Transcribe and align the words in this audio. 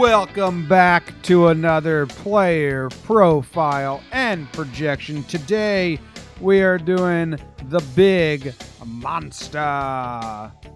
Welcome 0.00 0.66
back 0.66 1.12
to 1.24 1.48
another 1.48 2.06
player 2.06 2.88
profile 3.04 4.02
and 4.12 4.50
projection. 4.50 5.22
Today 5.24 6.00
we 6.40 6.62
are 6.62 6.78
doing 6.78 7.38
the 7.64 7.84
big 7.94 8.54
monster. 8.86 9.58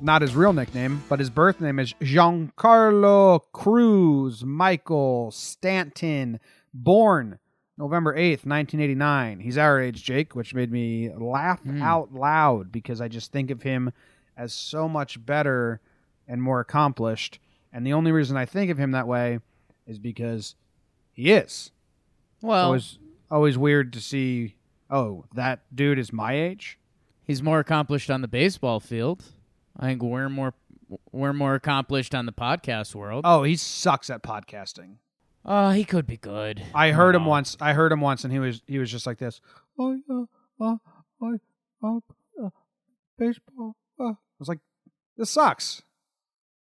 Not 0.03 0.21
his 0.21 0.37
real 0.37 0.53
nickname, 0.53 1.03
but 1.09 1.21
his 1.21 1.31
birth 1.31 1.59
name 1.63 1.79
is 1.79 1.95
Giancarlo 2.03 3.41
Cruz 3.53 4.45
Michael 4.45 5.31
Stanton, 5.31 6.39
born 6.75 7.39
November 7.79 8.15
8th, 8.15 8.45
1989. 8.45 9.41
He's 9.41 9.57
our 9.57 9.81
age, 9.81 10.05
Jake, 10.05 10.37
which 10.37 10.53
made 10.53 10.71
me 10.71 11.11
laugh 11.17 11.61
hmm. 11.61 11.81
out 11.81 12.13
loud 12.13 12.71
because 12.71 13.01
I 13.01 13.09
just 13.09 13.33
think 13.33 13.51
of 13.51 13.63
him 13.63 13.91
as 14.37 14.53
so 14.53 14.87
much 14.87 15.25
better 15.25 15.81
and 16.29 16.43
more 16.43 16.61
accomplished. 16.61 17.39
And 17.75 17.85
the 17.85 17.93
only 17.93 18.13
reason 18.13 18.37
I 18.37 18.47
think 18.47 18.71
of 18.71 18.79
him 18.79 18.93
that 18.93 19.09
way 19.09 19.41
is 19.85 19.99
because 19.99 20.55
he 21.13 21.33
is. 21.33 21.73
Well, 22.41 22.67
always 22.67 22.99
always 23.31 23.59
weird 23.59 23.93
to 23.95 24.01
see, 24.01 24.55
oh, 24.89 25.25
that 25.35 25.61
dude 25.75 25.99
is 25.99 26.13
my 26.13 26.35
age. 26.35 26.79
he's 27.25 27.43
more 27.43 27.59
accomplished 27.59 28.11
on 28.11 28.21
the 28.23 28.29
baseball 28.29 28.79
field. 28.79 29.25
I 29.77 29.87
think 29.87 30.03
we're 30.03 30.29
more 30.29 30.55
we're 31.11 31.33
more 31.33 31.55
accomplished 31.55 32.15
on 32.15 32.27
the 32.27 32.33
podcast 32.33 32.95
world. 32.95 33.23
Oh, 33.27 33.43
he 33.43 33.57
sucks 33.57 34.09
at 34.09 34.23
podcasting. 34.23 34.99
Uh, 35.45 35.73
he 35.73 35.85
could 35.85 36.07
be 36.07 36.17
good. 36.17 36.63
I 36.75 36.93
heard 36.93 37.15
him 37.17 37.25
once. 37.27 37.57
I 37.61 37.73
heard 37.73 37.91
him 37.91 38.01
once, 38.01 38.23
and 38.25 38.33
he 38.33 38.39
was 38.39 38.63
he 38.69 38.79
was 38.79 38.91
just 38.91 39.07
like 39.07 39.19
this. 39.19 39.41
Oh 39.79 39.99
yeah, 40.09 40.25
uh, 40.65 40.77
I, 41.21 41.35
uh, 41.83 42.51
baseball. 43.19 43.75
Uh. 43.99 44.05
I 44.05 44.39
was 44.39 44.49
like, 44.49 44.61
this 45.17 45.31
sucks. 45.31 45.83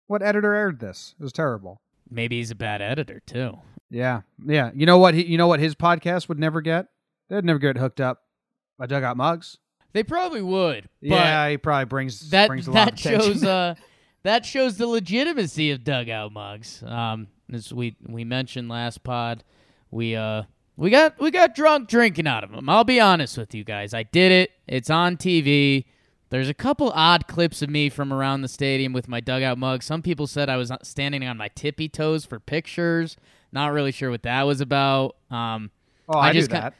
What 0.06 0.22
editor 0.22 0.54
aired 0.54 0.80
this? 0.80 1.14
It 1.18 1.22
was 1.22 1.32
terrible. 1.32 1.80
Maybe 2.10 2.38
he's 2.38 2.50
a 2.50 2.54
bad 2.54 2.80
editor 2.80 3.20
too. 3.26 3.58
Yeah, 3.90 4.22
yeah. 4.44 4.70
You 4.74 4.86
know 4.86 4.98
what? 4.98 5.14
He, 5.14 5.24
you 5.24 5.38
know 5.38 5.48
what 5.48 5.60
his 5.60 5.74
podcast 5.74 6.28
would 6.28 6.38
never 6.38 6.60
get. 6.60 6.86
They'd 7.28 7.44
never 7.44 7.58
get 7.58 7.76
hooked 7.76 8.00
up 8.00 8.22
by 8.78 8.86
dugout 8.86 9.16
mugs. 9.16 9.58
They 9.92 10.02
probably 10.02 10.42
would. 10.42 10.88
But 11.00 11.08
yeah, 11.08 11.48
he 11.48 11.56
probably 11.56 11.86
brings 11.86 12.30
that 12.30 12.48
brings 12.48 12.66
a 12.66 12.70
lot 12.70 12.84
that 12.84 12.92
of 12.92 12.98
shows 12.98 13.44
uh 13.44 13.74
that 14.22 14.44
shows 14.44 14.76
the 14.76 14.86
legitimacy 14.86 15.70
of 15.70 15.84
dugout 15.84 16.32
mugs. 16.32 16.82
Um, 16.84 17.28
as 17.52 17.72
we 17.72 17.96
we 18.06 18.24
mentioned 18.24 18.68
last 18.68 19.02
pod, 19.02 19.42
we 19.90 20.14
uh 20.14 20.42
we 20.76 20.90
got 20.90 21.18
we 21.18 21.30
got 21.30 21.54
drunk 21.54 21.88
drinking 21.88 22.26
out 22.26 22.44
of 22.44 22.50
them. 22.50 22.68
I'll 22.68 22.84
be 22.84 23.00
honest 23.00 23.38
with 23.38 23.54
you 23.54 23.64
guys. 23.64 23.94
I 23.94 24.02
did 24.02 24.32
it. 24.32 24.50
It's 24.66 24.90
on 24.90 25.16
TV. 25.16 25.86
There's 26.28 26.48
a 26.48 26.54
couple 26.54 26.90
odd 26.90 27.28
clips 27.28 27.62
of 27.62 27.70
me 27.70 27.88
from 27.88 28.12
around 28.12 28.42
the 28.42 28.48
stadium 28.48 28.92
with 28.92 29.08
my 29.08 29.20
dugout 29.20 29.58
mug. 29.58 29.82
Some 29.82 30.02
people 30.02 30.26
said 30.26 30.48
I 30.48 30.56
was 30.56 30.72
standing 30.82 31.24
on 31.24 31.36
my 31.36 31.48
tippy 31.48 31.88
toes 31.88 32.24
for 32.24 32.40
pictures. 32.40 33.16
Not 33.52 33.72
really 33.72 33.92
sure 33.92 34.10
what 34.10 34.22
that 34.24 34.42
was 34.42 34.60
about. 34.60 35.16
Um, 35.30 35.70
oh, 36.08 36.18
I, 36.18 36.30
I 36.30 36.32
just 36.32 36.50
do 36.50 36.56
that. 36.56 36.74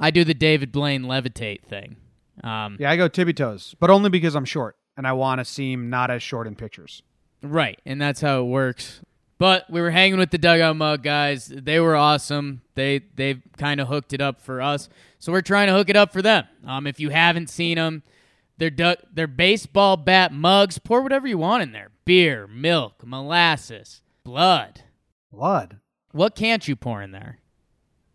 I 0.00 0.10
do 0.10 0.24
the 0.24 0.34
David 0.34 0.70
Blaine 0.72 1.02
levitate 1.02 1.62
thing. 1.62 1.96
Um, 2.44 2.76
Yeah, 2.80 2.90
I 2.90 2.96
go 2.96 3.08
tippy 3.08 3.32
toes, 3.32 3.74
but 3.80 3.90
only 3.90 4.08
because 4.08 4.34
I'm 4.34 4.44
short 4.44 4.76
and 4.96 5.06
I 5.06 5.12
want 5.12 5.40
to 5.40 5.44
seem 5.44 5.90
not 5.90 6.10
as 6.10 6.22
short 6.22 6.46
in 6.46 6.54
pictures. 6.54 7.02
Right, 7.42 7.80
and 7.84 8.00
that's 8.00 8.20
how 8.20 8.40
it 8.40 8.44
works. 8.44 9.00
But 9.38 9.68
we 9.68 9.80
were 9.80 9.90
hanging 9.90 10.18
with 10.20 10.30
the 10.30 10.38
dugout 10.38 10.76
mug 10.76 11.02
guys. 11.02 11.46
They 11.48 11.80
were 11.80 11.96
awesome. 11.96 12.62
They 12.76 13.00
they've 13.16 13.42
kind 13.58 13.80
of 13.80 13.88
hooked 13.88 14.12
it 14.12 14.20
up 14.20 14.40
for 14.40 14.62
us, 14.62 14.88
so 15.18 15.32
we're 15.32 15.40
trying 15.40 15.66
to 15.66 15.72
hook 15.72 15.90
it 15.90 15.96
up 15.96 16.12
for 16.12 16.22
them. 16.22 16.44
Um, 16.64 16.86
if 16.86 17.00
you 17.00 17.10
haven't 17.10 17.50
seen 17.50 17.76
them, 17.76 18.04
they're 18.62 18.70
du- 18.70 18.96
they're 19.12 19.26
baseball 19.26 19.96
bat 19.96 20.32
mugs. 20.32 20.78
Pour 20.78 21.02
whatever 21.02 21.26
you 21.26 21.36
want 21.36 21.64
in 21.64 21.72
there: 21.72 21.90
beer, 22.04 22.46
milk, 22.46 23.02
molasses, 23.04 24.02
blood. 24.22 24.82
Blood. 25.32 25.80
What 26.12 26.36
can't 26.36 26.68
you 26.68 26.76
pour 26.76 27.02
in 27.02 27.10
there? 27.10 27.40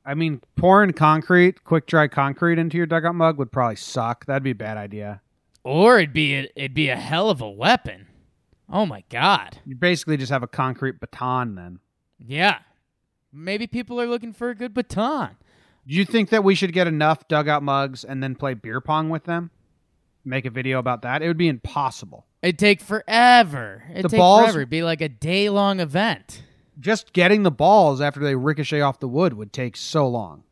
I 0.06 0.14
mean, 0.14 0.40
pouring 0.56 0.94
concrete, 0.94 1.66
quick 1.66 1.86
dry 1.86 2.08
concrete 2.08 2.60
into 2.60 2.78
your 2.78 2.86
dugout 2.86 3.16
mug 3.16 3.38
would 3.38 3.52
probably 3.52 3.76
suck. 3.76 4.26
That'd 4.26 4.44
be 4.44 4.52
a 4.52 4.56
bad 4.56 4.78
idea. 4.78 5.20
Or 5.66 5.98
it'd 5.98 6.14
be 6.14 6.36
a, 6.36 6.48
it'd 6.56 6.74
be 6.74 6.88
a 6.88 6.96
hell 6.96 7.30
of 7.30 7.42
a 7.42 7.50
weapon. 7.50 8.08
Oh 8.72 8.86
my 8.86 9.04
god! 9.10 9.58
You 9.66 9.76
basically 9.76 10.16
just 10.16 10.32
have 10.32 10.44
a 10.44 10.48
concrete 10.48 11.02
baton 11.02 11.56
then. 11.56 11.80
Yeah, 12.26 12.60
maybe 13.34 13.68
people 13.68 14.00
are 14.00 14.08
looking 14.08 14.32
for 14.32 14.50
a 14.50 14.56
good 14.56 14.74
baton. 14.74 15.36
Do 15.86 15.94
you 15.94 16.06
think 16.06 16.30
that 16.30 16.46
we 16.46 16.56
should 16.56 16.72
get 16.72 16.88
enough 16.88 17.28
dugout 17.28 17.64
mugs 17.64 18.06
and 18.06 18.24
then 18.24 18.36
play 18.36 18.54
beer 18.54 18.80
pong 18.80 19.10
with 19.10 19.26
them? 19.26 19.52
Make 20.28 20.46
a 20.46 20.50
video 20.50 20.78
about 20.80 21.04
that? 21.04 21.22
It 21.22 21.28
would 21.28 21.38
be 21.38 21.48
impossible. 21.48 22.26
It'd 22.42 22.60
take 22.60 22.82
forever. 22.82 23.84
It'd 23.92 24.06
The 24.06 24.10
take 24.10 24.18
balls- 24.20 24.42
forever. 24.42 24.60
It'd 24.60 24.70
be 24.70 24.84
like 24.84 25.00
a 25.02 25.08
day 25.10 25.50
long 25.50 25.80
event. 25.80 26.44
Just 26.80 27.14
getting 27.14 27.44
the 27.44 27.52
balls 27.52 28.02
after 28.02 28.20
they 28.20 28.36
ricochet 28.36 28.82
off 28.82 29.00
the 29.00 29.08
wood 29.08 29.34
would 29.34 29.54
take 29.54 29.76
so 29.78 30.08
long. 30.08 30.44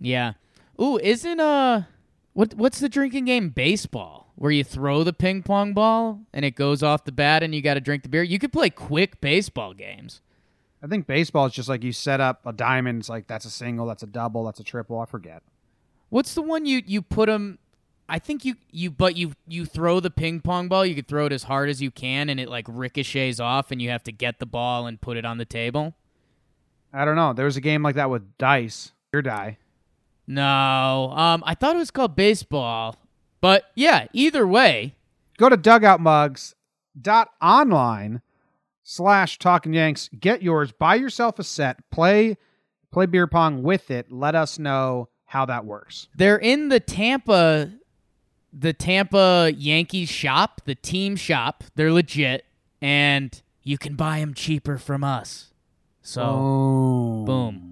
Yeah. 0.00 0.32
Ooh, 0.80 0.98
isn't 0.98 1.38
uh 1.40 1.84
what 2.32 2.54
what's 2.54 2.80
the 2.80 2.88
drinking 2.88 3.26
game 3.26 3.50
baseball? 3.50 4.32
Where 4.34 4.50
you 4.50 4.64
throw 4.64 5.04
the 5.04 5.12
ping 5.12 5.44
pong 5.44 5.72
ball 5.74 6.20
and 6.32 6.44
it 6.44 6.56
goes 6.56 6.82
off 6.82 7.04
the 7.04 7.12
bat 7.12 7.44
and 7.44 7.54
you 7.54 7.62
gotta 7.62 7.80
drink 7.80 8.02
the 8.02 8.08
beer? 8.08 8.24
You 8.24 8.40
could 8.40 8.52
play 8.52 8.68
quick 8.68 9.20
baseball 9.20 9.72
games. 9.74 10.20
I 10.82 10.86
think 10.88 11.06
baseball 11.06 11.46
is 11.46 11.52
just 11.54 11.68
like 11.68 11.84
you 11.84 11.92
set 11.92 12.20
up 12.20 12.44
a 12.44 12.52
diamond. 12.52 12.98
It's 12.98 13.08
like 13.08 13.28
that's 13.28 13.44
a 13.46 13.50
single, 13.50 13.86
that's 13.86 14.02
a 14.02 14.06
double, 14.08 14.44
that's 14.44 14.60
a 14.60 14.64
triple. 14.64 14.98
I 14.98 15.06
forget. 15.06 15.42
What's 16.10 16.34
the 16.34 16.42
one 16.42 16.66
you 16.66 16.82
you 16.84 17.00
put 17.00 17.26
them 17.28 17.58
I 18.08 18.18
think 18.18 18.44
you 18.44 18.56
you 18.70 18.90
but 18.90 19.16
you 19.16 19.32
you 19.46 19.64
throw 19.64 20.00
the 20.00 20.10
ping 20.10 20.40
pong 20.40 20.68
ball, 20.68 20.84
you 20.84 20.94
could 20.94 21.08
throw 21.08 21.26
it 21.26 21.32
as 21.32 21.44
hard 21.44 21.70
as 21.70 21.80
you 21.80 21.90
can 21.90 22.28
and 22.28 22.38
it 22.38 22.48
like 22.48 22.66
ricochets 22.68 23.40
off 23.40 23.70
and 23.70 23.80
you 23.80 23.90
have 23.90 24.04
to 24.04 24.12
get 24.12 24.38
the 24.38 24.46
ball 24.46 24.86
and 24.86 25.00
put 25.00 25.16
it 25.16 25.24
on 25.24 25.38
the 25.38 25.44
table. 25.44 25.94
I 26.92 27.04
don't 27.04 27.16
know. 27.16 27.32
There 27.32 27.46
was 27.46 27.56
a 27.56 27.62
game 27.62 27.82
like 27.82 27.96
that 27.96 28.10
with 28.10 28.36
dice. 28.38 28.92
Your 29.12 29.22
die. 29.22 29.58
No. 30.26 31.12
Um 31.16 31.42
I 31.46 31.54
thought 31.54 31.76
it 31.76 31.78
was 31.78 31.90
called 31.90 32.14
baseball. 32.14 32.96
But 33.40 33.64
yeah, 33.74 34.06
either 34.12 34.46
way, 34.46 34.94
Go 35.36 35.48
to 35.48 35.56
dugoutmugs.online 35.56 38.22
slash 38.82 39.38
talking 39.38 39.74
yanks. 39.74 40.10
Get 40.18 40.42
yours. 40.42 40.72
Buy 40.72 40.96
yourself 40.96 41.38
a 41.38 41.44
set. 41.44 41.90
Play 41.90 42.36
play 42.92 43.06
beer 43.06 43.26
pong 43.26 43.62
with 43.62 43.90
it. 43.90 44.12
Let 44.12 44.34
us 44.36 44.58
know 44.58 45.08
how 45.26 45.46
that 45.46 45.64
works. 45.64 46.08
They're 46.14 46.38
in 46.38 46.68
the 46.68 46.78
Tampa 46.78 47.72
the 48.56 48.72
Tampa 48.72 49.50
Yankees 49.56 50.08
shop, 50.08 50.60
the 50.64 50.74
team 50.76 51.16
shop. 51.16 51.64
They're 51.74 51.92
legit 51.92 52.44
and 52.80 53.40
you 53.62 53.78
can 53.78 53.94
buy 53.96 54.20
them 54.20 54.32
cheaper 54.34 54.78
from 54.78 55.02
us. 55.02 55.50
So, 56.02 56.22
Oh. 56.22 57.24
boom. 57.26 57.70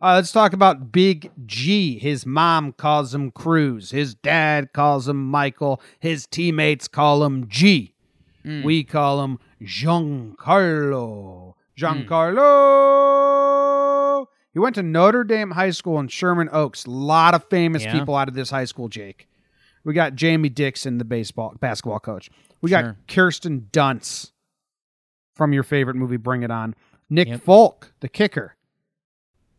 Uh, 0.00 0.14
let's 0.14 0.32
talk 0.32 0.52
about 0.52 0.90
Big 0.92 1.30
G. 1.46 1.98
His 1.98 2.24
mom 2.26 2.72
calls 2.72 3.14
him 3.14 3.30
Cruz. 3.30 3.90
His 3.92 4.14
dad 4.14 4.72
calls 4.72 5.06
him 5.08 5.30
Michael. 5.30 5.80
His 6.00 6.26
teammates 6.26 6.88
call 6.88 7.22
him 7.24 7.46
G. 7.48 7.94
We 8.44 8.82
call 8.82 9.22
him 9.22 9.38
Giancarlo. 9.62 11.54
Giancarlo. 12.92 14.26
He 14.52 14.58
went 14.58 14.74
to 14.74 14.82
Notre 14.82 15.24
Dame 15.24 15.52
High 15.52 15.70
School 15.70 15.98
in 16.00 16.08
Sherman 16.08 16.48
Oaks. 16.52 16.84
A 16.84 16.90
lot 16.90 17.34
of 17.34 17.44
famous 17.48 17.84
Yeah. 17.84 17.92
people 17.98 18.14
out 18.16 18.28
of 18.28 18.34
this 18.34 18.50
high 18.50 18.64
school, 18.66 18.88
Jake. 18.88 19.28
We 19.84 19.94
got 19.94 20.14
Jamie 20.14 20.48
Dixon, 20.48 20.98
the 20.98 21.04
baseball 21.04 21.54
basketball 21.60 21.98
coach. 22.00 22.30
We 22.60 22.70
Sure. 22.70 22.82
got 22.82 22.96
Kirsten 23.08 23.68
Dunst 23.72 24.30
from 25.34 25.52
your 25.52 25.62
favorite 25.62 25.96
movie, 25.96 26.16
Bring 26.16 26.42
It 26.42 26.50
On. 26.50 26.74
Nick 27.10 27.28
Yep. 27.28 27.42
Folk, 27.42 27.92
the 28.00 28.08
kicker. 28.08 28.56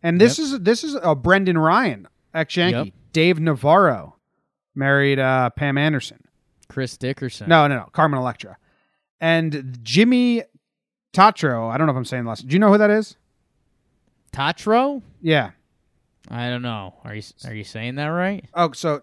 And 0.02 0.20
this 0.20 0.40
is 0.40 0.60
this 0.62 0.84
is 0.84 0.96
uh, 0.96 1.16
Brendan 1.16 1.58
Ryan, 1.58 2.08
ex 2.34 2.56
Yankee. 2.58 2.76
Yep. 2.78 2.94
Dave 3.14 3.40
Navarro 3.40 4.16
married 4.76 5.20
uh, 5.20 5.50
Pam 5.52 5.78
Anderson. 5.78 6.20
Chris 6.68 6.98
Dickerson. 6.98 7.48
No, 7.48 7.68
no, 7.68 7.78
no, 7.78 7.90
Carmen 7.92 8.18
Electra. 8.20 8.58
And 9.22 9.78
Jimmy 9.84 10.44
Tatro. 11.14 11.70
I 11.70 11.78
don't 11.78 11.86
know 11.88 11.92
if 11.94 11.98
I'm 11.98 12.06
saying 12.06 12.24
the 12.24 12.30
last. 12.30 12.48
Do 12.48 12.54
you 12.54 12.60
know 12.60 12.70
who 12.72 12.78
that 12.80 12.90
is? 12.90 13.16
Tatro? 14.32 15.02
Yeah. 15.22 15.52
I 16.30 16.50
don't 16.50 16.62
know. 16.62 16.96
Are 17.04 17.14
you 17.14 17.22
are 17.46 17.54
you 17.54 17.64
saying 17.64 17.96
that 17.96 18.08
right? 18.08 18.46
Oh, 18.54 18.72
so 18.72 19.02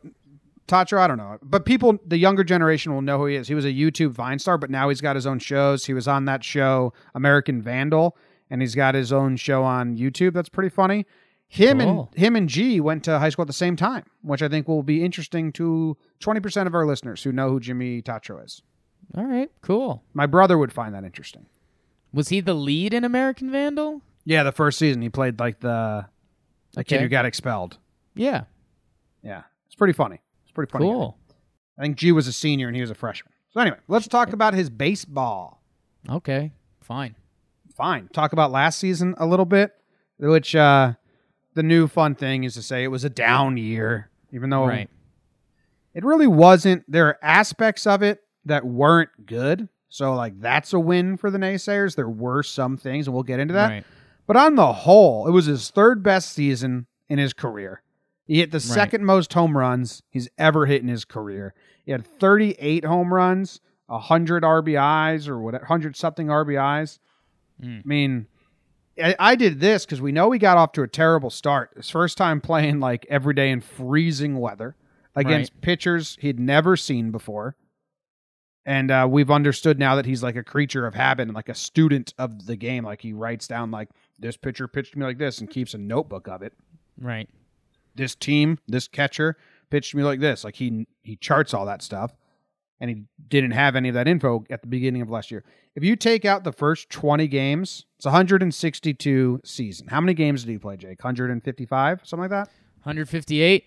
Tatro, 0.71 1.01
I 1.03 1.07
don't 1.07 1.19
know. 1.19 1.37
But 1.43 1.65
people, 1.67 1.99
the 2.07 2.17
younger 2.17 2.43
generation 2.45 2.95
will 2.95 3.03
know 3.03 3.19
who 3.19 3.27
he 3.27 3.37
is. 3.37 3.49
He 3.49 3.55
was 3.55 3.65
a 3.67 3.73
YouTube 3.73 4.13
Vine 4.13 4.39
star, 4.39 4.57
but 4.57 4.71
now 4.71 4.89
he's 4.89 5.01
got 5.03 5.17
his 5.17 5.27
own 5.27 5.39
shows. 5.39 5.85
He 5.85 5.93
was 5.93 6.09
on 6.09 6.25
that 6.25 6.43
show, 6.43 6.93
American 7.15 7.61
Vandal, 7.61 8.17
and 8.49 8.61
he's 8.63 8.75
got 8.75 8.95
his 8.95 9.13
own 9.13 9.37
show 9.37 9.63
on 9.65 9.97
YouTube. 9.97 10.33
That's 10.33 10.49
pretty 10.49 10.71
funny. 10.71 11.05
Him 11.49 11.81
Cool. 11.81 12.09
and 12.15 12.21
him 12.23 12.37
and 12.37 12.49
G 12.49 12.81
went 12.81 13.03
to 13.05 13.19
high 13.19 13.29
school 13.29 13.43
at 13.43 13.49
the 13.49 13.53
same 13.53 13.75
time, 13.75 14.05
which 14.23 14.41
I 14.41 14.49
think 14.49 14.69
will 14.69 14.85
be 14.85 15.05
interesting 15.05 15.51
to 15.55 15.97
20% 16.21 16.67
of 16.69 16.75
our 16.75 16.87
listeners 16.87 17.25
who 17.25 17.33
know 17.33 17.51
who 17.51 17.59
Jimmy 17.61 18.01
Tatro 18.03 18.39
is. 18.39 18.63
All 19.17 19.25
right, 19.27 19.51
cool. 19.61 20.05
My 20.15 20.27
brother 20.27 20.57
would 20.57 20.73
find 20.73 20.95
that 20.95 21.03
interesting. 21.03 21.47
Was 22.13 22.29
he 22.29 22.41
the 22.41 22.55
lead 22.55 22.95
in 22.95 23.05
American 23.05 23.51
Vandal? 23.51 24.03
Yeah, 24.25 24.45
the 24.45 24.53
first 24.53 24.79
season 24.79 25.03
he 25.03 25.09
played 25.09 25.41
like 25.41 25.59
the 25.59 26.07
the 26.75 26.85
kid 26.85 27.01
who 27.01 27.09
got 27.09 27.25
expelled. 27.25 27.79
Yeah. 28.15 28.45
Yeah, 29.25 29.43
it's 29.67 29.75
pretty 29.75 29.93
funny. 29.93 30.21
It's 30.51 30.55
pretty 30.57 30.71
funny. 30.73 30.87
Cool. 30.87 31.17
I 31.79 31.83
think 31.83 31.97
G 31.97 32.11
was 32.11 32.27
a 32.27 32.33
senior 32.33 32.67
and 32.67 32.75
he 32.75 32.81
was 32.83 32.91
a 32.91 32.95
freshman. 32.97 33.33
So 33.51 33.61
anyway, 33.61 33.77
let's 33.87 34.09
talk 34.09 34.33
about 34.33 34.53
his 34.53 34.69
baseball. 34.69 35.63
Okay. 36.09 36.51
Fine. 36.81 37.15
fine. 37.77 38.09
Talk 38.09 38.33
about 38.33 38.51
last 38.51 38.81
season 38.81 39.15
a 39.19 39.27
little 39.27 39.45
bit, 39.45 39.71
which 40.19 40.57
uh, 40.57 40.95
the 41.55 41.63
new 41.63 41.87
fun 41.87 42.17
thing 42.17 42.43
is 42.43 42.55
to 42.55 42.63
say 42.63 42.83
it 42.83 42.89
was 42.89 43.05
a 43.05 43.11
down 43.11 43.57
year, 43.57 44.11
even 44.33 44.51
though 44.51 44.67
Right. 44.67 44.91
it 45.95 46.05
really 46.05 46.27
wasn't. 46.27 46.83
There 46.91 47.07
are 47.07 47.19
aspects 47.23 47.87
of 47.87 48.03
it 48.03 48.21
that 48.45 48.67
weren't 48.67 49.11
good. 49.25 49.69
So, 49.89 50.15
like, 50.15 50.41
that's 50.41 50.73
a 50.73 50.81
win 50.81 51.17
for 51.17 51.31
the 51.31 51.39
naysayers. 51.39 51.95
There 51.97 52.09
were 52.09 52.43
some 52.43 52.77
things, 52.77 53.07
and 53.07 53.15
we'll 53.15 53.23
get 53.25 53.39
into 53.41 53.55
that. 53.55 53.69
Right. 53.69 53.85
But 54.27 54.37
on 54.37 54.55
the 54.57 54.73
whole, 54.73 55.27
it 55.29 55.33
was 55.33 55.47
his 55.47 55.71
third 55.71 56.03
best 56.03 56.33
season 56.33 56.87
in 57.09 57.19
his 57.19 57.33
career. 57.33 57.83
He 58.31 58.39
hit 58.39 58.53
the 58.53 58.61
second 58.61 59.05
most 59.05 59.33
home 59.33 59.59
runs 59.59 60.05
he's 60.09 60.29
ever 60.39 60.65
hit 60.67 60.83
in 60.83 60.87
his 60.87 61.05
career. 61.05 61.53
He 61.85 61.91
had 61.91 62.07
38 62.07 62.85
home 62.85 63.13
runs, 63.13 63.61
100 63.87 64.45
RBIs 64.45 65.27
or 65.27 65.41
whatever, 65.41 65.65
100 65.65 65.97
something 65.97 66.29
RBIs. 66.29 67.01
Mm. 67.61 67.81
I 67.81 67.83
mean, 67.85 68.27
I, 69.03 69.17
I 69.19 69.35
did 69.35 69.59
this 69.59 69.85
because 69.85 70.01
we 70.01 70.13
know 70.13 70.31
he 70.31 70.39
got 70.39 70.59
off 70.59 70.71
to 70.75 70.83
a 70.83 70.87
terrible 70.87 71.31
start. 71.31 71.73
His 71.75 71.91
first 71.91 72.17
time 72.17 72.41
playing 72.41 72.79
like 72.79 73.05
every 73.11 73.35
day 73.35 73.51
in 73.51 73.61
freezing 73.61 74.39
weather 74.39 74.77
against 75.17 75.61
pitchers 75.61 76.17
he'd 76.21 76.39
never 76.39 76.77
seen 76.77 77.11
before. 77.11 77.57
And 78.65 78.93
uh, 78.93 79.09
we've 79.11 79.33
understood 79.33 79.77
now 79.77 79.97
that 79.97 80.07
he's 80.07 80.23
like 80.23 80.37
a 80.37 80.45
creature 80.45 80.87
of 80.87 80.95
habit 80.95 81.25
and 81.25 81.35
like 81.35 81.49
a 81.49 81.55
student 81.57 82.15
of 82.17 82.47
the 82.47 82.55
game. 82.55 82.85
Like 82.85 83.03
he 83.03 83.13
writes 83.13 83.49
down 83.49 83.73
like 83.73 83.89
this 84.21 84.37
pitcher 84.37 84.69
pitched 84.69 84.95
me 84.95 85.05
like 85.05 85.19
this 85.19 85.41
and 85.41 85.51
keeps 85.51 85.75
a 85.75 85.79
notebook 85.79 86.29
of 86.29 86.43
it. 86.43 86.53
Right. 86.97 87.29
This 88.01 88.15
team, 88.15 88.59
this 88.67 88.89
catcher 88.89 89.37
pitched 89.69 89.95
me 89.95 90.03
like 90.03 90.21
this. 90.21 90.43
Like 90.43 90.57
he 90.57 90.89
he 91.03 91.17
charts 91.17 91.53
all 91.53 91.67
that 91.67 91.83
stuff, 91.83 92.17
and 92.81 92.89
he 92.89 93.05
didn't 93.29 93.51
have 93.51 93.77
any 93.77 93.91
of 93.91 93.95
that 93.95 94.09
info 94.09 94.45
at 94.49 94.63
the 94.63 94.69
beginning 94.69 95.03
of 95.03 95.11
last 95.11 95.31
year. 95.31 95.45
If 95.75 95.85
you 95.85 95.97
take 95.97 96.25
out 96.25 96.43
the 96.43 96.53
first 96.53 96.89
twenty 96.89 97.29
games, 97.29 97.85
it's 97.99 98.07
162 98.07 99.41
season. 99.45 99.87
How 99.89 100.01
many 100.01 100.15
games 100.15 100.45
did 100.45 100.51
he 100.51 100.57
play, 100.57 100.79
Jake? 100.79 101.05
155, 101.05 102.01
something 102.05 102.23
like 102.23 102.31
that. 102.31 102.49
158. 102.85 103.65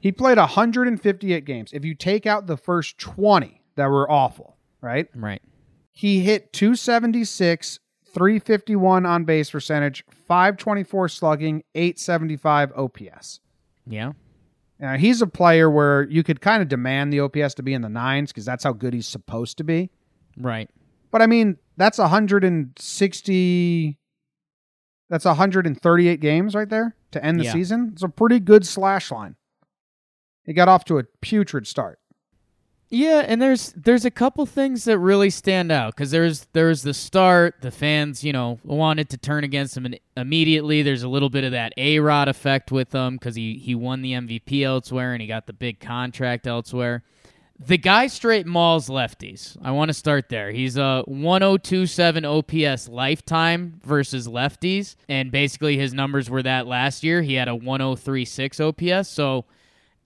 He 0.00 0.10
played 0.10 0.38
158 0.38 1.44
games. 1.44 1.72
If 1.72 1.84
you 1.84 1.94
take 1.94 2.26
out 2.26 2.48
the 2.48 2.56
first 2.56 2.98
20 2.98 3.62
that 3.76 3.86
were 3.86 4.10
awful, 4.10 4.56
right? 4.80 5.06
Right. 5.14 5.40
He 5.92 6.20
hit 6.20 6.52
276, 6.52 7.78
351 8.12 9.06
on 9.06 9.24
base 9.24 9.50
percentage, 9.50 10.04
524 10.10 11.08
slugging, 11.08 11.62
875 11.74 12.72
OPS. 12.76 13.40
Yeah. 13.88 14.12
Now, 14.80 14.96
he's 14.96 15.20
a 15.22 15.26
player 15.26 15.68
where 15.68 16.08
you 16.08 16.22
could 16.22 16.40
kind 16.40 16.62
of 16.62 16.68
demand 16.68 17.12
the 17.12 17.20
OPS 17.20 17.54
to 17.54 17.62
be 17.62 17.74
in 17.74 17.82
the 17.82 17.88
nines 17.88 18.30
because 18.30 18.44
that's 18.44 18.62
how 18.62 18.72
good 18.72 18.94
he's 18.94 19.08
supposed 19.08 19.58
to 19.58 19.64
be. 19.64 19.90
Right. 20.36 20.70
But 21.10 21.22
I 21.22 21.26
mean, 21.26 21.56
that's 21.76 21.98
160. 21.98 23.98
That's 25.10 25.24
138 25.24 26.20
games 26.20 26.54
right 26.54 26.68
there 26.68 26.94
to 27.12 27.24
end 27.24 27.40
the 27.40 27.44
Yeah. 27.44 27.52
season. 27.52 27.90
It's 27.94 28.02
a 28.02 28.08
pretty 28.08 28.40
good 28.40 28.66
slash 28.66 29.10
line. 29.10 29.36
He 30.44 30.52
got 30.52 30.68
off 30.68 30.84
to 30.86 30.98
a 30.98 31.04
putrid 31.20 31.66
start. 31.66 31.98
Yeah, 32.90 33.22
and 33.26 33.40
there's 33.40 33.72
there's 33.76 34.06
a 34.06 34.10
couple 34.10 34.46
things 34.46 34.84
that 34.84 34.98
really 34.98 35.28
stand 35.28 35.70
out 35.70 35.94
because 35.94 36.10
there's 36.10 36.46
there's 36.54 36.82
the 36.82 36.94
start. 36.94 37.56
The 37.60 37.70
fans, 37.70 38.24
you 38.24 38.32
know, 38.32 38.58
wanted 38.64 39.10
to 39.10 39.18
turn 39.18 39.44
against 39.44 39.76
him 39.76 39.94
immediately. 40.16 40.82
There's 40.82 41.02
a 41.02 41.08
little 41.08 41.28
bit 41.28 41.44
of 41.44 41.52
that 41.52 41.74
A 41.76 41.98
Rod 41.98 42.28
effect 42.28 42.72
with 42.72 42.94
him 42.94 43.16
because 43.16 43.34
he 43.34 43.58
he 43.58 43.74
won 43.74 44.00
the 44.00 44.12
MVP 44.12 44.62
elsewhere 44.62 45.12
and 45.12 45.20
he 45.20 45.28
got 45.28 45.46
the 45.46 45.52
big 45.52 45.80
contract 45.80 46.46
elsewhere. 46.46 47.04
The 47.60 47.76
guy 47.76 48.06
straight 48.06 48.46
mauls 48.46 48.88
lefties. 48.88 49.58
I 49.62 49.72
want 49.72 49.88
to 49.88 49.94
start 49.94 50.28
there. 50.30 50.52
He's 50.52 50.76
a 50.78 51.02
1027 51.06 52.24
OPS 52.24 52.88
lifetime 52.88 53.80
versus 53.84 54.28
lefties, 54.28 54.94
and 55.08 55.30
basically 55.30 55.76
his 55.76 55.92
numbers 55.92 56.30
were 56.30 56.42
that 56.44 56.66
last 56.68 57.02
year. 57.02 57.20
He 57.20 57.34
had 57.34 57.48
a 57.48 57.56
1036 57.56 58.60
OPS. 58.60 59.08
So 59.08 59.44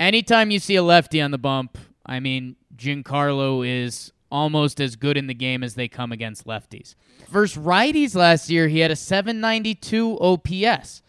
anytime 0.01 0.51
you 0.51 0.59
see 0.59 0.77
a 0.77 0.83
lefty 0.83 1.21
on 1.21 1.31
the 1.31 1.39
bump, 1.39 1.77
I 2.05 2.21
mean, 2.21 2.57
Giancarlo 2.77 3.67
is 3.67 4.13
almost 4.31 4.81
as 4.81 4.97
good 4.97 5.17
in 5.17 5.27
the 5.27 5.35
game 5.35 5.63
as 5.63 5.75
they 5.75 5.89
come 5.89 6.11
against 6.11 6.47
lefties. 6.47 6.95
Versus 7.29 7.63
righties 7.63 8.15
last 8.15 8.49
year, 8.51 8.69
he 8.69 8.81
had 8.81 8.91
a 8.91 8.97
792 8.97 10.19
OPS, 10.19 11.03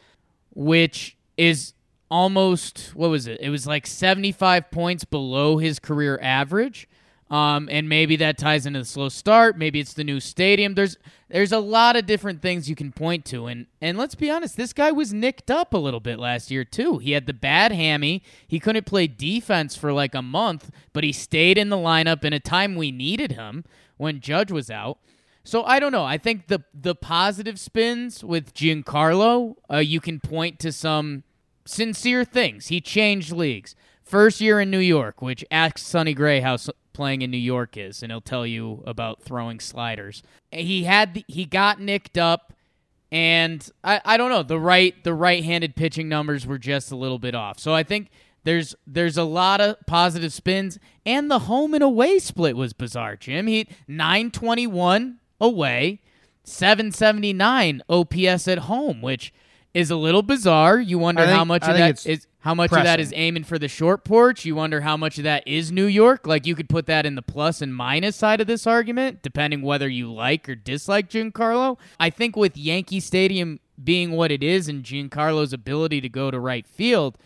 which 0.54 1.18
is 1.38 1.74
almost, 2.12 2.92
what 2.94 3.10
was 3.10 3.28
it? 3.28 3.40
It 3.40 3.50
was 3.50 3.66
like 3.66 3.88
75 3.88 4.70
points 4.70 5.06
below 5.06 5.58
his 5.58 5.80
career 5.80 6.20
average. 6.22 6.88
Um, 7.34 7.68
and 7.72 7.90
maybe 7.90 8.16
that 8.18 8.38
ties 8.38 8.68
into 8.68 8.78
the 8.78 8.86
slow 8.86 9.10
start. 9.10 9.58
Maybe 9.58 9.80
it's 9.80 9.94
the 9.94 10.04
new 10.04 10.20
stadium. 10.20 10.76
There's 10.76 10.98
there's 11.30 11.52
a 11.52 11.58
lot 11.58 11.96
of 11.96 12.06
different 12.06 12.44
things 12.44 12.70
you 12.70 12.76
can 12.76 12.92
point 12.92 13.26
to, 13.26 13.48
and 13.48 13.66
and 13.82 13.98
let's 13.98 14.14
be 14.14 14.30
honest, 14.30 14.56
this 14.56 14.72
guy 14.72 14.92
was 14.92 15.16
nicked 15.16 15.50
up 15.50 15.74
a 15.74 15.80
little 15.80 16.00
bit 16.00 16.20
last 16.20 16.52
year 16.52 16.64
too. 16.64 17.00
He 17.00 17.14
had 17.14 17.26
the 17.26 17.34
bad 17.34 17.72
hammy. 17.72 18.22
He 18.48 18.60
couldn't 18.60 18.86
play 18.86 19.08
defense 19.08 19.76
for 19.76 19.92
like 19.92 20.14
a 20.14 20.22
month, 20.22 20.70
but 20.94 21.04
he 21.04 21.12
stayed 21.12 21.58
in 21.58 21.70
the 21.70 21.76
lineup 21.76 22.24
in 22.24 22.34
a 22.34 22.40
time 22.40 22.76
we 22.76 22.92
needed 22.92 23.32
him 23.32 23.64
when 23.98 24.20
Judge 24.20 24.52
was 24.52 24.70
out. 24.70 25.00
So 25.44 25.64
I 25.64 25.80
don't 25.80 25.92
know. 25.92 26.06
I 26.06 26.20
think 26.20 26.50
the 26.50 26.64
the 26.72 26.94
positive 26.94 27.60
spins 27.60 28.24
with 28.24 28.54
Giancarlo, 28.54 29.56
uh, 29.72 29.78
you 29.78 30.00
can 30.00 30.20
point 30.20 30.60
to 30.60 30.72
some 30.72 31.24
sincere 31.66 32.26
things. 32.26 32.68
He 32.68 32.80
changed 32.80 33.32
leagues. 33.32 33.74
First 34.04 34.40
year 34.40 34.60
in 34.60 34.70
New 34.70 34.78
York, 34.78 35.20
which 35.20 35.44
asked 35.50 35.80
Sonny 35.80 36.14
Gray 36.14 36.42
how 36.42 36.58
playing 36.94 37.22
in 37.22 37.32
New 37.32 37.38
York 37.38 37.78
is, 37.78 38.04
and 38.04 38.12
he'll 38.12 38.22
tell 38.22 38.46
you 38.46 38.84
about 38.86 39.22
throwing 39.22 39.60
sliders. 39.60 40.24
He 40.52 40.84
had 40.84 41.14
the, 41.14 41.26
he 41.28 41.46
got 41.46 41.80
nicked 41.80 42.18
up, 42.18 42.54
and 43.12 43.68
I, 43.84 44.02
I 44.06 44.18
don't 44.18 44.30
know 44.30 44.44
the 44.44 44.60
right 44.60 45.02
the 45.04 45.14
right 45.14 45.44
handed 45.44 45.76
pitching 45.76 46.10
numbers 46.10 46.46
were 46.48 46.58
just 46.58 46.92
a 46.92 46.96
little 46.96 47.20
bit 47.20 47.36
off. 47.36 47.60
So 47.60 47.74
I 47.74 47.84
think 47.84 48.10
there's 48.44 48.76
there's 48.86 49.18
a 49.18 49.24
lot 49.24 49.62
of 49.62 49.78
positive 49.86 50.34
spins, 50.34 50.80
and 51.06 51.30
the 51.30 51.40
home 51.40 51.74
and 51.74 51.84
away 51.84 52.20
split 52.20 52.56
was 52.56 52.74
bizarre. 52.74 53.16
Jim 53.16 53.48
he 53.48 53.68
921 53.88 55.20
away, 55.40 56.02
779 56.44 57.82
OPS 57.90 58.48
at 58.48 58.60
home, 58.60 59.02
which 59.02 59.34
is 59.74 59.90
a 59.90 59.96
little 59.96 60.22
bizarre. 60.22 60.80
You 60.80 61.00
wonder 61.00 61.24
think- 61.24 61.36
how 61.36 61.46
much 61.46 61.64
I 61.64 61.72
of 61.72 61.78
that 61.78 62.06
is 62.06 62.28
how 62.40 62.54
much 62.54 62.72
of 62.74 62.84
that 62.84 63.00
is 63.00 63.14
aiming 63.16 63.46
for 63.46 63.58
the 63.58 63.70
short 63.70 64.04
porch. 64.04 64.44
You 64.44 64.56
wonder 64.56 64.82
how 64.82 64.98
much 64.98 65.18
of 65.18 65.24
that 65.24 65.48
is 65.48 65.72
New 65.72 65.86
York. 65.86 66.28
Like 66.28 66.46
you 66.46 66.56
could 66.56 66.68
put 66.68 66.86
that 66.88 67.06
in 67.06 67.16
the 67.16 67.22
plus 67.22 67.62
and 67.62 67.74
minus 67.74 68.18
side 68.18 68.42
of 68.42 68.48
this 68.48 68.68
argument, 68.68 69.22
depending 69.22 69.62
whether 69.62 69.88
you 69.88 70.12
like 70.12 70.50
or 70.50 70.56
dislike 70.56 71.10
Giancarlo. 71.10 71.78
I 72.00 72.10
think 72.10 72.36
with 72.36 72.58
Yankee 72.58 73.00
Stadium 73.00 73.62
being 73.82 74.12
what 74.12 74.30
it 74.32 74.44
is 74.44 74.68
and 74.68 74.84
Giancarlo's 74.84 75.54
ability 75.54 76.02
to 76.02 76.10
go 76.10 76.30
to 76.32 76.40
right 76.40 76.68
field, 76.68 77.18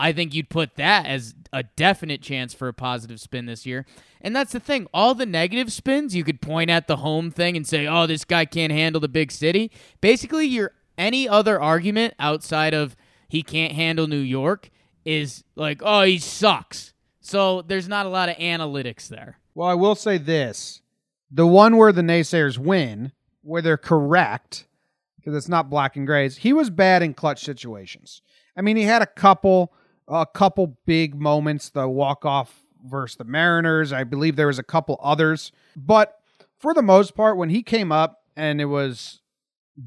I 0.00 0.12
think 0.12 0.34
you'd 0.34 0.48
put 0.48 0.76
that 0.76 1.06
as 1.06 1.34
a 1.52 1.62
definite 1.62 2.22
chance 2.22 2.54
for 2.54 2.66
a 2.66 2.72
positive 2.74 3.20
spin 3.20 3.46
this 3.46 3.66
year. 3.66 3.84
And 4.22 4.34
that's 4.34 4.52
the 4.52 4.60
thing. 4.60 4.86
All 4.94 5.14
the 5.14 5.26
negative 5.26 5.70
spins, 5.70 6.16
you 6.16 6.24
could 6.24 6.40
point 6.40 6.70
at 6.70 6.88
the 6.88 6.96
home 6.96 7.30
thing 7.30 7.56
and 7.56 7.66
say, 7.66 7.86
oh, 7.86 8.06
this 8.06 8.24
guy 8.24 8.46
can't 8.46 8.72
handle 8.72 9.00
the 9.00 9.08
big 9.08 9.30
city. 9.30 9.70
Basically, 10.00 10.46
your 10.46 10.72
any 10.98 11.28
other 11.28 11.60
argument 11.60 12.14
outside 12.18 12.74
of 12.74 12.96
he 13.28 13.42
can't 13.42 13.72
handle 13.72 14.06
New 14.06 14.16
York 14.16 14.70
is 15.04 15.42
like, 15.56 15.80
oh, 15.84 16.02
he 16.02 16.18
sucks. 16.18 16.92
So 17.20 17.62
there's 17.62 17.88
not 17.88 18.06
a 18.06 18.10
lot 18.10 18.28
of 18.28 18.36
analytics 18.36 19.08
there. 19.08 19.38
Well, 19.54 19.68
I 19.68 19.74
will 19.74 19.94
say 19.94 20.18
this: 20.18 20.82
the 21.30 21.46
one 21.46 21.76
where 21.76 21.92
the 21.92 22.02
naysayers 22.02 22.58
win, 22.58 23.12
where 23.42 23.62
they're 23.62 23.76
correct, 23.76 24.66
because 25.16 25.34
it's 25.34 25.48
not 25.48 25.70
black 25.70 25.96
and 25.96 26.06
grays. 26.06 26.38
He 26.38 26.52
was 26.52 26.68
bad 26.68 27.02
in 27.02 27.14
clutch 27.14 27.44
situations. 27.44 28.22
I 28.56 28.60
mean, 28.60 28.76
he 28.76 28.82
had 28.82 29.02
a 29.02 29.06
couple, 29.06 29.72
a 30.08 30.26
couple 30.26 30.78
big 30.84 31.14
moments. 31.14 31.70
The 31.70 31.88
walk 31.88 32.24
off 32.24 32.64
versus 32.84 33.16
the 33.16 33.24
Mariners. 33.24 33.92
I 33.92 34.04
believe 34.04 34.36
there 34.36 34.48
was 34.48 34.58
a 34.58 34.64
couple 34.64 34.98
others, 35.02 35.52
but 35.74 36.18
for 36.58 36.74
the 36.74 36.82
most 36.82 37.14
part, 37.14 37.36
when 37.36 37.48
he 37.48 37.62
came 37.62 37.90
up 37.90 38.24
and 38.36 38.60
it 38.60 38.66
was 38.66 39.21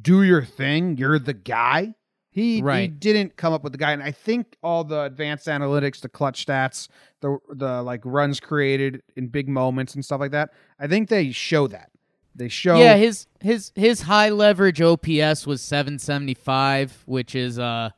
do 0.02 0.24
your 0.24 0.44
thing, 0.44 0.98
you're 0.98 1.20
the 1.20 1.34
guy. 1.34 1.96
He, 2.30 2.62
he 2.82 2.88
didn't 2.90 3.38
come 3.38 3.54
up 3.54 3.64
with 3.64 3.72
the 3.72 3.78
guy, 3.78 3.94
and 3.94 4.04
I 4.04 4.12
think 4.12 4.58
all 4.62 4.84
the 4.84 5.04
advanced 5.04 5.48
analytics, 5.48 6.02
the 6.02 6.10
clutch 6.10 6.46
stats, 6.46 6.90
the 7.22 7.38
the 7.50 7.82
like 7.82 8.02
runs 8.04 8.42
created 8.42 9.02
in 9.16 9.28
big 9.28 9.48
moments 9.48 9.96
and 9.96 10.04
stuff 10.04 10.20
like 10.20 10.32
that. 10.32 10.52
I 10.78 10.88
think 10.88 11.08
they 11.08 11.32
show 11.32 11.68
that. 11.68 11.92
They 12.36 12.50
show 12.50 12.78
Yeah, 12.78 12.96
his 12.96 13.28
his 13.40 13.72
his 13.76 14.02
high 14.02 14.30
leverage 14.30 14.82
OPS 14.82 15.48
was 15.48 15.62
775, 15.62 17.04
which 17.06 17.36
is 17.36 17.58
uh, 17.58 17.92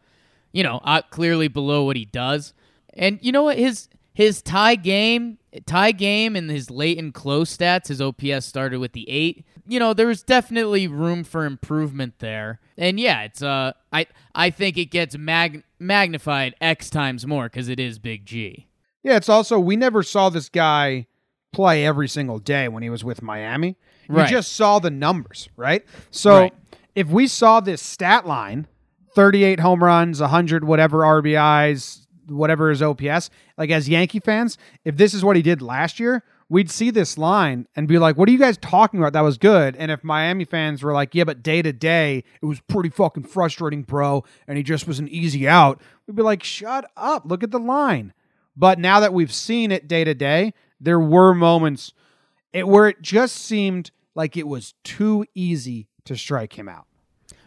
you 0.51 0.63
know, 0.63 0.79
uh, 0.83 1.01
clearly 1.09 1.47
below 1.47 1.83
what 1.83 1.95
he 1.95 2.05
does. 2.05 2.53
And 2.93 3.19
you 3.21 3.31
know 3.31 3.43
what 3.43 3.57
his 3.57 3.89
his 4.13 4.41
tie 4.41 4.75
game, 4.75 5.37
tie 5.65 5.91
game, 5.91 6.35
and 6.35 6.49
his 6.49 6.71
late 6.71 6.97
and 6.97 7.13
close 7.13 7.55
stats. 7.55 7.87
His 7.87 8.01
OPS 8.01 8.45
started 8.45 8.79
with 8.79 8.93
the 8.93 9.09
eight. 9.09 9.45
You 9.67 9.79
know, 9.79 9.93
there's 9.93 10.23
definitely 10.23 10.87
room 10.87 11.23
for 11.23 11.45
improvement 11.45 12.19
there. 12.19 12.59
And 12.77 12.99
yeah, 12.99 13.23
it's 13.23 13.41
uh, 13.41 13.73
I 13.91 14.07
I 14.33 14.49
think 14.49 14.77
it 14.77 14.85
gets 14.85 15.17
mag- 15.17 15.63
magnified 15.79 16.55
x 16.61 16.89
times 16.89 17.25
more 17.27 17.45
because 17.45 17.69
it 17.69 17.79
is 17.79 17.99
Big 17.99 18.25
G. 18.25 18.67
Yeah, 19.03 19.17
it's 19.17 19.29
also 19.29 19.59
we 19.59 19.75
never 19.75 20.03
saw 20.03 20.29
this 20.29 20.49
guy 20.49 21.07
play 21.53 21.85
every 21.85 22.07
single 22.07 22.39
day 22.39 22.67
when 22.67 22.83
he 22.83 22.89
was 22.89 23.03
with 23.03 23.21
Miami. 23.21 23.75
Right. 24.09 24.25
We 24.25 24.31
just 24.31 24.53
saw 24.53 24.79
the 24.79 24.89
numbers, 24.91 25.49
right? 25.57 25.83
So 26.11 26.39
Right. 26.39 26.53
if 26.95 27.07
we 27.07 27.27
saw 27.27 27.59
this 27.59 27.81
stat 27.81 28.25
line 28.25 28.67
38 29.15 29.59
home 29.59 29.83
runs, 29.83 30.21
100 30.21 30.63
whatever 30.63 30.99
RBIs, 30.99 32.05
whatever 32.27 32.69
his 32.69 32.81
OPS, 32.81 33.29
like 33.57 33.69
as 33.71 33.89
Yankee 33.89 34.19
fans, 34.19 34.57
if 34.85 34.97
this 34.97 35.13
is 35.13 35.23
what 35.23 35.35
he 35.35 35.41
did 35.41 35.61
last 35.61 35.99
year, 35.99 36.23
we'd 36.49 36.71
see 36.71 36.91
this 36.91 37.17
line 37.17 37.67
and 37.75 37.87
be 37.87 37.99
like, 37.99 38.17
what 38.17 38.29
are 38.29 38.31
you 38.31 38.37
guys 38.37 38.57
talking 38.57 38.99
about? 38.99 39.13
That 39.13 39.21
was 39.21 39.37
good. 39.37 39.75
And 39.75 39.91
if 39.91 40.03
Miami 40.03 40.45
fans 40.45 40.81
were 40.81 40.93
like, 40.93 41.13
yeah, 41.13 41.25
but 41.25 41.43
day 41.43 41.61
to 41.61 41.73
day, 41.73 42.23
it 42.41 42.45
was 42.45 42.61
pretty 42.61 42.89
fucking 42.89 43.23
frustrating, 43.23 43.83
bro, 43.83 44.23
and 44.47 44.57
he 44.57 44.63
just 44.63 44.87
was 44.87 44.99
an 44.99 45.09
easy 45.09 45.47
out, 45.47 45.81
we'd 46.05 46.15
be 46.15 46.23
like, 46.23 46.43
shut 46.43 46.89
up. 46.95 47.23
Look 47.25 47.43
at 47.43 47.51
the 47.51 47.59
line. 47.59 48.13
But 48.55 48.79
now 48.79 48.99
that 49.01 49.13
we've 49.13 49.33
seen 49.33 49.71
it 49.71 49.87
day 49.87 50.03
to 50.03 50.13
day, 50.13 50.53
there 50.79 50.99
were 50.99 51.33
moments 51.33 51.93
it, 52.53 52.67
where 52.67 52.87
it 52.87 53.01
just 53.01 53.35
seemed 53.35 53.91
like 54.15 54.37
it 54.37 54.47
was 54.47 54.73
too 54.83 55.25
easy 55.35 55.89
to 56.05 56.15
strike 56.15 56.57
him 56.57 56.69
out. 56.69 56.85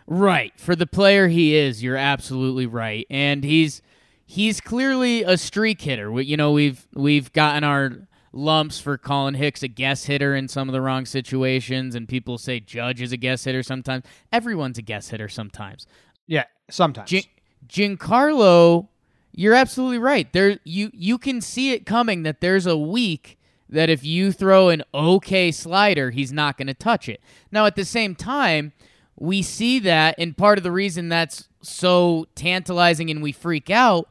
Right. 0.06 0.52
For 0.58 0.76
the 0.76 0.86
player 0.86 1.28
he 1.28 1.54
is, 1.54 1.82
you're 1.82 1.96
absolutely 1.96 2.66
right. 2.66 3.06
And 3.10 3.44
he's 3.44 3.80
he's 4.26 4.60
clearly 4.60 5.22
a 5.22 5.36
streak 5.36 5.80
hitter. 5.80 6.10
We, 6.12 6.24
you 6.24 6.36
know, 6.36 6.52
we've 6.52 6.86
we've 6.94 7.32
gotten 7.32 7.64
our 7.64 8.08
lumps 8.32 8.80
for 8.80 8.96
calling 8.96 9.34
Hicks 9.34 9.62
a 9.62 9.68
guess 9.68 10.04
hitter 10.04 10.34
in 10.34 10.48
some 10.48 10.68
of 10.68 10.72
the 10.72 10.80
wrong 10.80 11.04
situations 11.06 11.94
and 11.94 12.08
people 12.08 12.38
say 12.38 12.60
Judge 12.60 13.02
is 13.02 13.12
a 13.12 13.16
guess 13.16 13.44
hitter 13.44 13.62
sometimes. 13.62 14.04
Everyone's 14.32 14.78
a 14.78 14.82
guess 14.82 15.08
hitter 15.08 15.28
sometimes. 15.28 15.86
Yeah, 16.26 16.44
sometimes. 16.70 17.10
Gin- 17.10 17.24
Giancarlo, 17.68 18.88
you're 19.32 19.54
absolutely 19.54 19.98
right. 19.98 20.32
There 20.32 20.58
you 20.64 20.90
you 20.92 21.18
can 21.18 21.40
see 21.40 21.72
it 21.72 21.86
coming 21.86 22.22
that 22.22 22.40
there's 22.40 22.66
a 22.66 22.76
week 22.76 23.38
that 23.68 23.88
if 23.88 24.04
you 24.04 24.32
throw 24.32 24.68
an 24.68 24.82
okay 24.92 25.52
slider, 25.52 26.10
he's 26.10 26.32
not 26.32 26.56
going 26.56 26.66
to 26.66 26.74
touch 26.74 27.08
it. 27.08 27.20
Now 27.52 27.66
at 27.66 27.76
the 27.76 27.84
same 27.84 28.14
time, 28.14 28.72
we 29.16 29.42
see 29.42 29.78
that, 29.80 30.14
and 30.18 30.36
part 30.36 30.58
of 30.58 30.64
the 30.64 30.72
reason 30.72 31.08
that's 31.08 31.48
so 31.62 32.26
tantalizing 32.34 33.10
and 33.10 33.22
we 33.22 33.32
freak 33.32 33.70
out, 33.70 34.08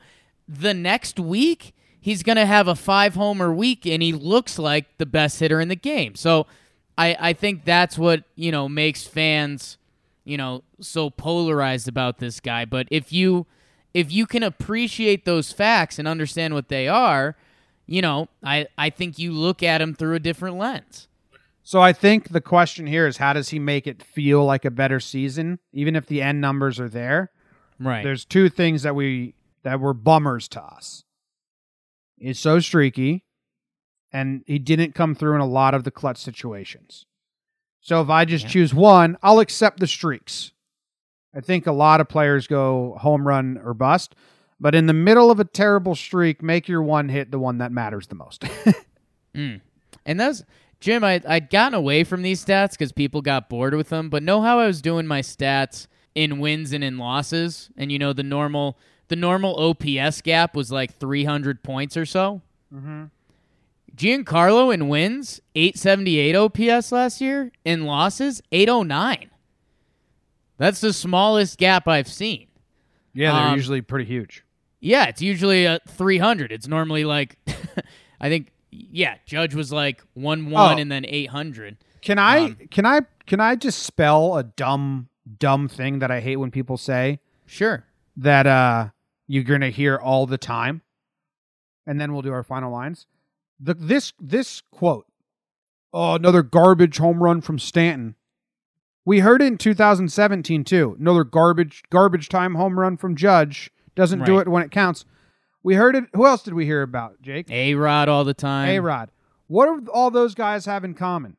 the 0.47 0.73
next 0.73 1.19
week, 1.19 1.73
he's 1.99 2.23
going 2.23 2.37
to 2.37 2.45
have 2.45 2.67
a 2.67 2.75
five 2.75 3.15
homer 3.15 3.53
week 3.53 3.85
and 3.85 4.01
he 4.01 4.13
looks 4.13 4.57
like 4.57 4.97
the 4.97 5.05
best 5.05 5.39
hitter 5.39 5.59
in 5.59 5.67
the 5.67 5.75
game. 5.75 6.15
So 6.15 6.47
I, 6.97 7.15
I 7.19 7.33
think 7.33 7.65
that's 7.65 7.97
what, 7.97 8.23
you 8.35 8.51
know, 8.51 8.67
makes 8.67 9.05
fans, 9.05 9.77
you 10.23 10.37
know, 10.37 10.63
so 10.79 11.09
polarized 11.09 11.87
about 11.87 12.19
this 12.19 12.39
guy. 12.39 12.65
But 12.65 12.87
if 12.91 13.11
you 13.11 13.45
if 13.93 14.11
you 14.11 14.27
can 14.27 14.43
appreciate 14.43 15.25
those 15.25 15.51
facts 15.51 15.97
and 15.97 16.07
understand 16.07 16.53
what 16.53 16.69
they 16.69 16.87
are, 16.87 17.35
you 17.87 18.01
know, 18.01 18.27
I, 18.43 18.67
I 18.77 18.91
think 18.91 19.17
you 19.17 19.31
look 19.31 19.63
at 19.63 19.81
him 19.81 19.95
through 19.95 20.15
a 20.15 20.19
different 20.19 20.57
lens. 20.57 21.07
So 21.63 21.81
I 21.81 21.93
think 21.93 22.29
the 22.29 22.41
question 22.41 22.85
here 22.87 23.07
is 23.07 23.17
how 23.17 23.33
does 23.33 23.49
he 23.49 23.59
make 23.59 23.87
it 23.87 24.03
feel 24.03 24.45
like 24.45 24.65
a 24.65 24.71
better 24.71 24.99
season, 24.99 25.59
even 25.73 25.95
if 25.95 26.05
the 26.05 26.21
end 26.21 26.39
numbers 26.39 26.79
are 26.79 26.89
there? 26.89 27.31
Right. 27.79 28.03
There's 28.03 28.25
two 28.25 28.49
things 28.49 28.83
that 28.83 28.95
we 28.95 29.33
that 29.63 29.79
were 29.79 29.93
bummers 29.93 30.47
to 30.49 30.61
us. 30.61 31.03
He's 32.19 32.39
so 32.39 32.59
streaky, 32.59 33.23
and 34.11 34.43
he 34.45 34.59
didn't 34.59 34.95
come 34.95 35.15
through 35.15 35.35
in 35.35 35.41
a 35.41 35.45
lot 35.47 35.73
of 35.73 35.83
the 35.83 35.91
clutch 35.91 36.17
situations. 36.17 37.05
So 37.81 38.01
if 38.01 38.09
I 38.09 38.25
just 38.25 38.45
Yeah. 38.45 38.49
choose 38.51 38.73
one, 38.73 39.17
I'll 39.23 39.39
accept 39.39 39.79
the 39.79 39.87
streaks. 39.87 40.51
I 41.33 41.41
think 41.41 41.67
a 41.67 41.71
lot 41.71 42.01
of 42.01 42.09
players 42.09 42.47
go 42.47 42.97
home 42.99 43.27
run 43.27 43.59
or 43.63 43.73
bust, 43.73 44.15
but 44.59 44.75
in 44.75 44.87
the 44.87 44.93
middle 44.93 45.31
of 45.31 45.39
a 45.39 45.45
terrible 45.45 45.95
streak, 45.95 46.41
make 46.41 46.67
your 46.67 46.81
one 46.81 47.07
hit 47.09 47.31
the 47.31 47.39
one 47.39 47.59
that 47.59 47.71
matters 47.71 48.07
the 48.07 48.15
most. 48.15 48.43
Mm. 49.35 49.61
And 50.07 50.19
that's 50.19 50.43
Jim. 50.79 51.03
I 51.03 51.21
I'd 51.27 51.51
gotten 51.51 51.75
away 51.75 52.03
from 52.03 52.23
these 52.23 52.43
stats 52.43 52.71
because 52.71 52.91
people 52.91 53.21
got 53.21 53.47
bored 53.47 53.75
with 53.75 53.89
them. 53.89 54.09
But 54.09 54.23
know 54.23 54.41
how 54.41 54.57
I 54.59 54.65
was 54.65 54.81
doing 54.81 55.05
my 55.05 55.21
stats 55.21 55.85
in 56.15 56.39
wins 56.39 56.73
and 56.73 56.83
in 56.83 56.97
losses, 56.97 57.69
and 57.77 57.91
you 57.91 57.99
know 57.99 58.11
the 58.11 58.23
normal 58.23 58.75
the 59.09 59.15
normal 59.15 59.55
OPS 59.59 60.21
gap 60.21 60.55
was 60.55 60.71
like 60.71 60.97
300 60.97 61.61
points 61.63 61.97
or 61.97 62.05
so. 62.05 62.41
mm-hmm. 62.73 63.05
Giancarlo 63.95 64.73
in 64.73 64.87
wins 64.87 65.41
878 65.55 66.35
OPS 66.35 66.91
last 66.91 67.19
year. 67.21 67.51
In 67.65 67.85
losses 67.85 68.41
809. 68.51 69.29
That's 70.57 70.81
the 70.81 70.93
smallest 70.93 71.57
gap 71.57 71.87
I've 71.87 72.07
seen. 72.07 72.47
Yeah, 73.13 73.33
they're 73.33 73.47
Um, 73.49 73.55
usually 73.55 73.81
pretty 73.81 74.05
huge. 74.05 74.43
Yeah, 74.79 75.05
it's 75.05 75.21
usually 75.21 75.65
a 75.65 75.79
300. 75.87 76.51
It's 76.51 76.67
normally 76.67 77.03
like, 77.03 77.37
I 78.21 78.29
think, 78.29 78.51
yeah, 78.71 79.15
Judge 79.25 79.53
was 79.55 79.71
like 79.73 80.01
1 80.13 80.49
1 80.49 80.75
Oh. 80.75 80.77
and 80.79 80.91
then 80.91 81.05
800. 81.05 81.77
Can 82.01 82.17
I 82.19 82.37
Um, 82.45 82.57
can 82.71 82.85
I 82.85 83.01
can 83.25 83.41
I 83.41 83.55
just 83.55 83.83
spell 83.83 84.37
a 84.37 84.43
dumb 84.43 85.09
dumb 85.39 85.67
thing 85.67 85.99
that 85.99 86.09
I 86.09 86.21
hate 86.21 86.37
when 86.37 86.49
people 86.51 86.77
say 86.77 87.19
Sure. 87.45 87.83
that 88.15 88.47
uh 88.47 88.89
you're 89.29 89.43
gonna 89.43 89.69
hear 89.69 89.95
all 89.95 90.25
the 90.25 90.39
time, 90.39 90.81
and 91.85 92.01
then 92.01 92.11
we'll 92.11 92.23
do 92.23 92.33
our 92.33 92.43
final 92.43 92.71
lines. 92.71 93.05
The 93.59 93.75
this 93.75 94.11
this 94.19 94.61
quote, 94.71 95.05
oh 95.93 96.15
another 96.15 96.41
garbage 96.41 96.97
home 96.97 97.21
run 97.21 97.39
from 97.39 97.59
Stanton. 97.59 98.15
We 99.05 99.19
heard 99.19 99.41
it 99.41 99.45
in 99.45 99.57
2017 99.59 100.63
too. 100.63 100.97
Another 100.99 101.23
garbage 101.23 101.83
garbage 101.91 102.27
time 102.27 102.55
home 102.55 102.79
run 102.79 102.97
from 102.97 103.15
Judge 103.15 103.69
doesn't 103.95 104.25
do 104.25 104.39
it 104.39 104.47
when 104.47 104.63
it 104.63 104.71
counts. 104.71 105.05
We 105.61 105.75
heard 105.75 105.95
it. 105.95 106.05
Who 106.13 106.25
else 106.25 106.41
did 106.41 106.55
we 106.55 106.65
hear 106.65 106.81
about? 106.81 107.21
Jake. 107.21 107.51
A 107.51 107.75
Rod 107.75 108.09
all 108.09 108.23
the 108.23 108.33
time. 108.33 108.69
A 108.69 108.79
Rod. 108.79 109.11
What 109.47 109.85
do 109.85 109.91
all 109.91 110.09
those 110.09 110.33
guys 110.33 110.65
have 110.65 110.83
in 110.83 110.95
common? 110.95 111.37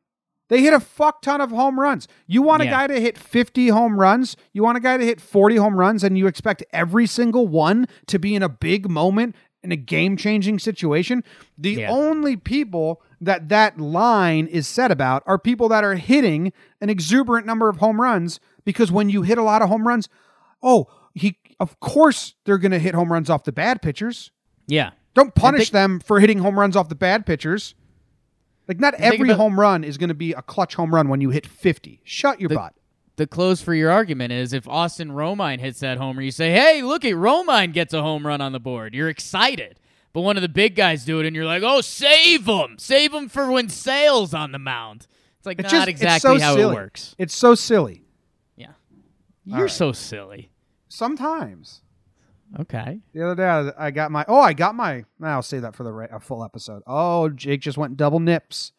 They 0.51 0.61
hit 0.61 0.73
a 0.73 0.81
fuck 0.81 1.21
ton 1.21 1.39
of 1.39 1.49
home 1.49 1.79
runs. 1.79 2.09
You 2.27 2.41
want 2.41 2.61
a 2.61 2.65
Yeah. 2.65 2.71
guy 2.71 2.87
to 2.87 2.99
hit 2.99 3.17
50 3.17 3.69
home 3.69 3.97
runs, 3.97 4.35
you 4.51 4.61
want 4.63 4.77
a 4.77 4.81
guy 4.81 4.97
to 4.97 5.05
hit 5.05 5.21
40 5.21 5.55
home 5.55 5.77
runs, 5.77 6.03
and 6.03 6.17
you 6.17 6.27
expect 6.27 6.61
every 6.73 7.07
single 7.07 7.47
one 7.47 7.87
to 8.07 8.19
be 8.19 8.35
in 8.35 8.43
a 8.43 8.49
big 8.49 8.89
moment 8.89 9.33
in 9.63 9.71
a 9.71 9.77
game 9.77 10.17
changing 10.17 10.59
situation. 10.59 11.23
The 11.57 11.75
Yeah. 11.75 11.89
only 11.89 12.35
people 12.35 13.01
that 13.21 13.47
that 13.47 13.79
line 13.79 14.45
is 14.47 14.67
said 14.67 14.91
about 14.91 15.23
are 15.25 15.37
people 15.39 15.69
that 15.69 15.85
are 15.85 15.95
hitting 15.95 16.51
an 16.81 16.89
exuberant 16.89 17.45
number 17.47 17.69
of 17.69 17.77
home 17.77 18.01
runs 18.01 18.41
because 18.65 18.91
when 18.91 19.09
you 19.09 19.21
hit 19.21 19.37
a 19.37 19.43
lot 19.43 19.61
of 19.61 19.69
home 19.69 19.87
runs, 19.87 20.09
oh, 20.61 20.87
he 21.15 21.37
of 21.61 21.79
course 21.79 22.35
they're 22.43 22.57
going 22.57 22.71
to 22.73 22.79
hit 22.79 22.93
home 22.93 23.09
runs 23.13 23.29
off 23.29 23.45
the 23.45 23.51
bad 23.53 23.81
pitchers. 23.81 24.31
Yeah. 24.67 24.89
Don't 25.13 25.33
punish 25.33 25.69
think- 25.69 25.71
them 25.73 25.99
for 26.01 26.19
hitting 26.19 26.39
home 26.39 26.59
runs 26.59 26.75
off 26.75 26.89
the 26.89 26.95
bad 26.95 27.25
pitchers. 27.25 27.73
Like 28.67 28.79
not 28.79 28.93
every 28.95 29.29
about- 29.29 29.37
home 29.37 29.59
run 29.59 29.83
is 29.83 29.97
going 29.97 30.09
to 30.09 30.13
be 30.15 30.33
a 30.33 30.41
clutch 30.41 30.75
home 30.75 30.93
run 30.93 31.09
when 31.09 31.19
you 31.21 31.29
hit 31.29 31.45
50. 31.45 32.01
Shut 32.03 32.39
your 32.39 32.49
The- 32.49 32.55
butt. 32.55 32.73
The 33.17 33.27
close 33.27 33.61
for 33.61 33.73
your 33.75 33.91
argument 33.91 34.31
is 34.31 34.53
if 34.53 34.67
Austin 34.67 35.09
Romine 35.11 35.59
hits 35.59 35.81
that 35.81 35.97
homer, 35.97 36.21
you 36.21 36.31
say, 36.31 36.51
hey, 36.51 36.81
look 36.81 37.03
at 37.05 37.13
Romine 37.13 37.71
gets 37.73 37.93
a 37.93 38.01
home 38.01 38.25
run 38.25 38.41
on 38.41 38.51
the 38.51 38.59
board. 38.59 38.95
You're 38.95 39.09
excited. 39.09 39.79
But 40.13 40.21
one 40.21 40.37
of 40.37 40.41
the 40.41 40.49
big 40.49 40.75
guys 40.75 41.05
do 41.05 41.19
it, 41.19 41.25
and 41.27 41.35
you're 41.35 41.45
like, 41.45 41.61
oh, 41.63 41.81
save 41.81 42.45
him. 42.47 42.77
Save 42.79 43.13
him 43.13 43.29
for 43.29 43.51
when 43.51 43.69
Sale's 43.69 44.33
on 44.33 44.51
the 44.53 44.59
mound. 44.59 45.07
It's 45.37 45.45
like 45.45 45.59
It's 45.59 45.71
not 45.71 45.79
just 45.79 45.87
exactly 45.89 46.39
so 46.39 46.43
how 46.43 46.55
silly. 46.55 46.71
it 46.73 46.75
works. 46.75 47.15
It's 47.17 47.35
so 47.35 47.53
silly. 47.53 48.03
Yeah. 48.55 48.71
You're 49.45 49.61
right. 49.63 49.69
so 49.71 49.91
silly. 49.91 50.49
Sometimes. 50.87 51.81
Okay. 52.59 52.99
The 53.13 53.23
other 53.25 53.35
day 53.35 53.45
I 53.47 53.87
I 53.87 53.91
got 53.91 54.11
my 54.11 54.25
oh 54.27 54.39
I 54.41 54.53
got 54.53 54.75
my 54.75 55.05
I'll 55.23 55.41
say 55.41 55.59
that 55.59 55.75
for 55.75 55.83
the 55.83 55.91
ra- 55.93 56.07
a 56.11 56.19
full 56.19 56.43
episode. 56.43 56.83
Oh, 56.85 57.29
Jake 57.29 57.61
just 57.61 57.77
went 57.77 57.95
double 57.97 58.19
nips. 58.19 58.73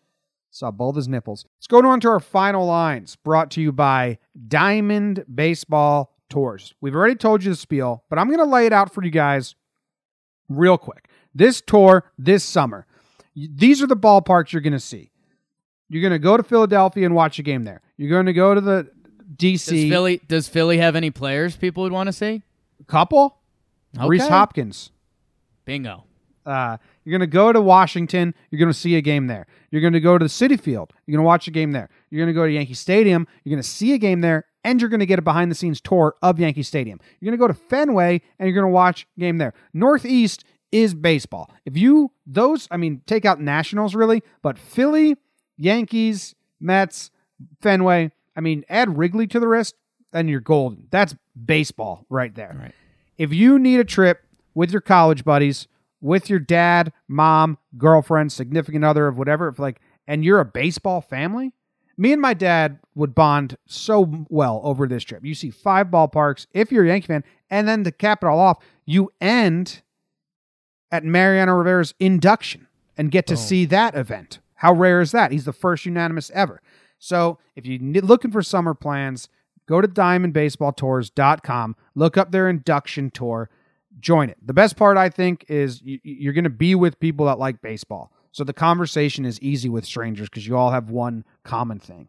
Saw 0.51 0.71
both 0.71 0.97
his 0.97 1.09
nipples. 1.09 1.47
Let's 1.59 1.67
go 1.67 1.87
on 1.89 2.01
to 2.01 2.09
our 2.09 2.21
final 2.21 2.67
lines 2.67 3.17
brought 3.17 3.51
to 3.53 3.63
you 3.63 3.73
by 3.73 4.19
Diamond 4.49 5.25
Baseball 5.35 6.15
Tours. 6.29 6.75
We've 6.83 6.95
already 6.95 7.15
told 7.15 7.43
you 7.43 7.51
the 7.51 7.57
spiel, 7.57 8.05
but 8.11 8.19
I'm 8.19 8.27
going 8.27 8.39
to 8.39 8.45
lay 8.45 8.67
it 8.67 8.73
out 8.73 8.93
for 8.93 9.03
you 9.03 9.11
guys 9.11 9.55
real 10.51 10.77
quick. 10.77 11.09
This 11.35 11.63
tour 11.63 12.05
this 12.19 12.45
summer. 12.45 12.87
y- 13.35 13.47
These 13.55 13.81
are 13.81 13.87
the 13.87 13.97
ballparks 13.97 14.53
you're 14.53 14.61
going 14.61 14.75
to 14.75 14.79
see. 14.81 15.11
You're 15.89 16.03
going 16.03 16.13
to 16.13 16.19
go 16.19 16.37
to 16.37 16.43
Philadelphia 16.43 17.07
and 17.07 17.15
watch 17.15 17.39
a 17.39 17.43
game 17.43 17.65
there. 17.65 17.81
You're 17.97 18.11
going 18.11 18.27
to 18.27 18.33
go 18.35 18.55
to 18.55 18.61
the 18.61 18.91
Does 19.37 19.63
DC 19.63 19.89
Philly 19.89 20.21
does 20.29 20.49
Philly 20.49 20.77
have 20.79 20.97
any 20.97 21.11
players 21.11 21.57
people 21.57 21.83
would 21.85 21.93
want 21.93 22.09
to 22.09 22.13
see? 22.13 22.43
A 22.81 22.85
couple. 22.85 23.39
Rhys 23.99 24.27
Hoskins. 24.27 24.91
Bingo. 25.65 26.05
Uh, 26.45 26.77
you're 27.05 27.13
going 27.17 27.29
to 27.29 27.33
go 27.33 27.53
to 27.53 27.61
Washington. 27.61 28.35
You're 28.51 28.59
going 28.59 28.73
to 28.73 28.79
see 28.79 28.97
a 28.97 29.01
game 29.01 29.27
there. 29.29 29.47
You're 29.71 29.81
going 29.81 29.93
to 29.93 30.01
go 30.01 30.19
to 30.19 30.25
the 30.25 30.29
Citi 30.29 30.61
Field. 30.61 30.93
You're 31.07 31.17
going 31.17 31.23
to 31.23 31.27
watch 31.27 31.47
a 31.47 31.53
game 31.53 31.73
there. 31.73 31.89
You're 32.11 32.19
going 32.19 32.35
to 32.35 32.39
go 32.39 32.47
to 32.47 32.53
Yankee 32.53 32.75
Stadium. 32.75 33.27
You're 33.45 33.55
going 33.55 33.63
to 33.63 33.69
see 33.69 33.93
a 33.95 33.99
game 33.99 34.23
there, 34.23 34.47
and 34.65 34.81
you're 34.81 34.91
going 34.91 35.01
to 35.01 35.07
get 35.07 35.19
a 35.19 35.23
behind 35.23 35.51
the 35.51 35.55
scenes 35.55 35.81
tour 35.81 36.17
of 36.21 36.41
Yankee 36.41 36.63
Stadium. 36.65 36.99
You're 37.21 37.31
going 37.31 37.39
to 37.39 37.43
go 37.43 37.49
to 37.49 37.69
Fenway, 37.69 38.23
and 38.39 38.49
you're 38.49 38.55
going 38.55 38.71
to 38.71 38.75
watch 38.75 39.07
a 39.17 39.21
game 39.21 39.39
there. 39.39 39.55
Northeast 39.73 40.45
is 40.73 40.95
baseball. 40.95 41.51
If 41.65 41.77
you, 41.77 42.11
those, 42.27 42.67
I 42.71 42.77
mean, 42.77 43.03
take 43.07 43.25
out 43.25 43.41
Nationals 43.41 43.95
really, 43.95 44.23
but 44.43 44.59
Philly, 44.59 45.17
Yankees, 45.57 46.35
Mets, 46.61 47.11
Fenway, 47.61 48.11
I 48.35 48.41
mean, 48.41 48.65
add 48.69 48.97
Wrigley 48.97 49.27
to 49.29 49.39
the 49.39 49.47
list, 49.47 49.75
and 50.13 50.29
you're 50.29 50.41
golden. 50.41 50.89
That's 50.91 51.15
baseball 51.45 52.05
right 52.11 52.35
there 52.35 52.57
Right. 52.59 52.75
If 53.19 53.33
you 53.33 53.59
need 53.59 53.81
a 53.81 53.85
trip 53.85 54.25
with 54.55 54.73
your 54.73 54.81
college 54.81 55.25
buddies, 55.25 55.69
with 56.01 56.29
your 56.29 56.39
dad, 56.39 56.93
mom, 57.09 57.59
girlfriend, 57.79 58.33
significant 58.33 58.85
other 58.85 59.07
of 59.07 59.17
whatever, 59.17 59.49
if 59.49 59.59
like, 59.59 59.81
and 60.07 60.25
you're 60.25 60.41
a 60.41 60.45
baseball 60.45 61.01
family, 61.01 61.53
Me 61.97 62.13
and 62.13 62.23
my 62.23 62.35
dad 62.35 62.79
would 62.95 63.15
bond 63.15 63.57
so 63.67 64.27
well 64.29 64.61
over 64.65 64.87
this 64.87 65.05
trip. 65.05 65.25
You 65.25 65.35
see 65.35 65.51
five 65.51 65.89
ballparks 65.89 66.47
if 66.53 66.73
you're 66.73 66.85
a 66.85 66.89
Yankee 66.89 67.07
fan, 67.07 67.25
and 67.51 67.69
then 67.69 67.85
to 67.85 67.93
cap 67.93 68.23
it 68.23 68.27
all 68.27 68.41
off, 68.41 68.59
you 68.87 69.13
end 69.21 69.83
at 70.91 71.05
Mariano 71.05 71.53
Rivera's 71.53 71.95
induction 72.01 72.67
and 72.97 73.11
get 73.11 73.27
to 73.29 73.35
Boom. 73.35 73.43
see 73.43 73.65
that 73.67 73.95
event. 73.95 74.41
How 74.57 74.73
rare 74.73 75.01
is 75.01 75.13
that? 75.13 75.33
He's 75.33 75.45
the 75.45 75.53
first 75.53 75.85
unanimous 75.85 76.31
ever. 76.35 76.63
So 76.99 77.39
if 77.57 77.67
you're 77.67 78.03
looking 78.03 78.31
for 78.31 78.43
summer 78.43 78.75
plans, 78.75 79.29
go 79.67 79.81
to 79.81 79.89
diamondbaseballtours.com, 79.89 81.77
look 81.95 82.17
up 82.17 82.33
their 82.33 82.49
induction 82.49 83.11
tour, 83.11 83.51
join 84.01 84.29
it. 84.31 84.39
The 84.45 84.53
best 84.53 84.77
part, 84.77 84.97
I 84.97 85.09
think, 85.09 85.45
is 85.49 85.83
you, 85.83 85.99
you're 86.03 86.33
going 86.33 86.45
to 86.45 86.51
be 86.51 86.75
with 86.75 87.01
people 87.01 87.27
that 87.27 87.39
like 87.39 87.61
baseball. 87.63 88.13
So 88.33 88.45
the 88.45 88.55
conversation 88.55 89.25
is 89.25 89.41
easy 89.41 89.69
with 89.69 89.85
strangers 89.85 90.29
because 90.29 90.47
you 90.47 90.57
all 90.57 90.71
have 90.71 90.91
one 90.91 91.25
common 91.45 91.79
thing. 91.79 92.09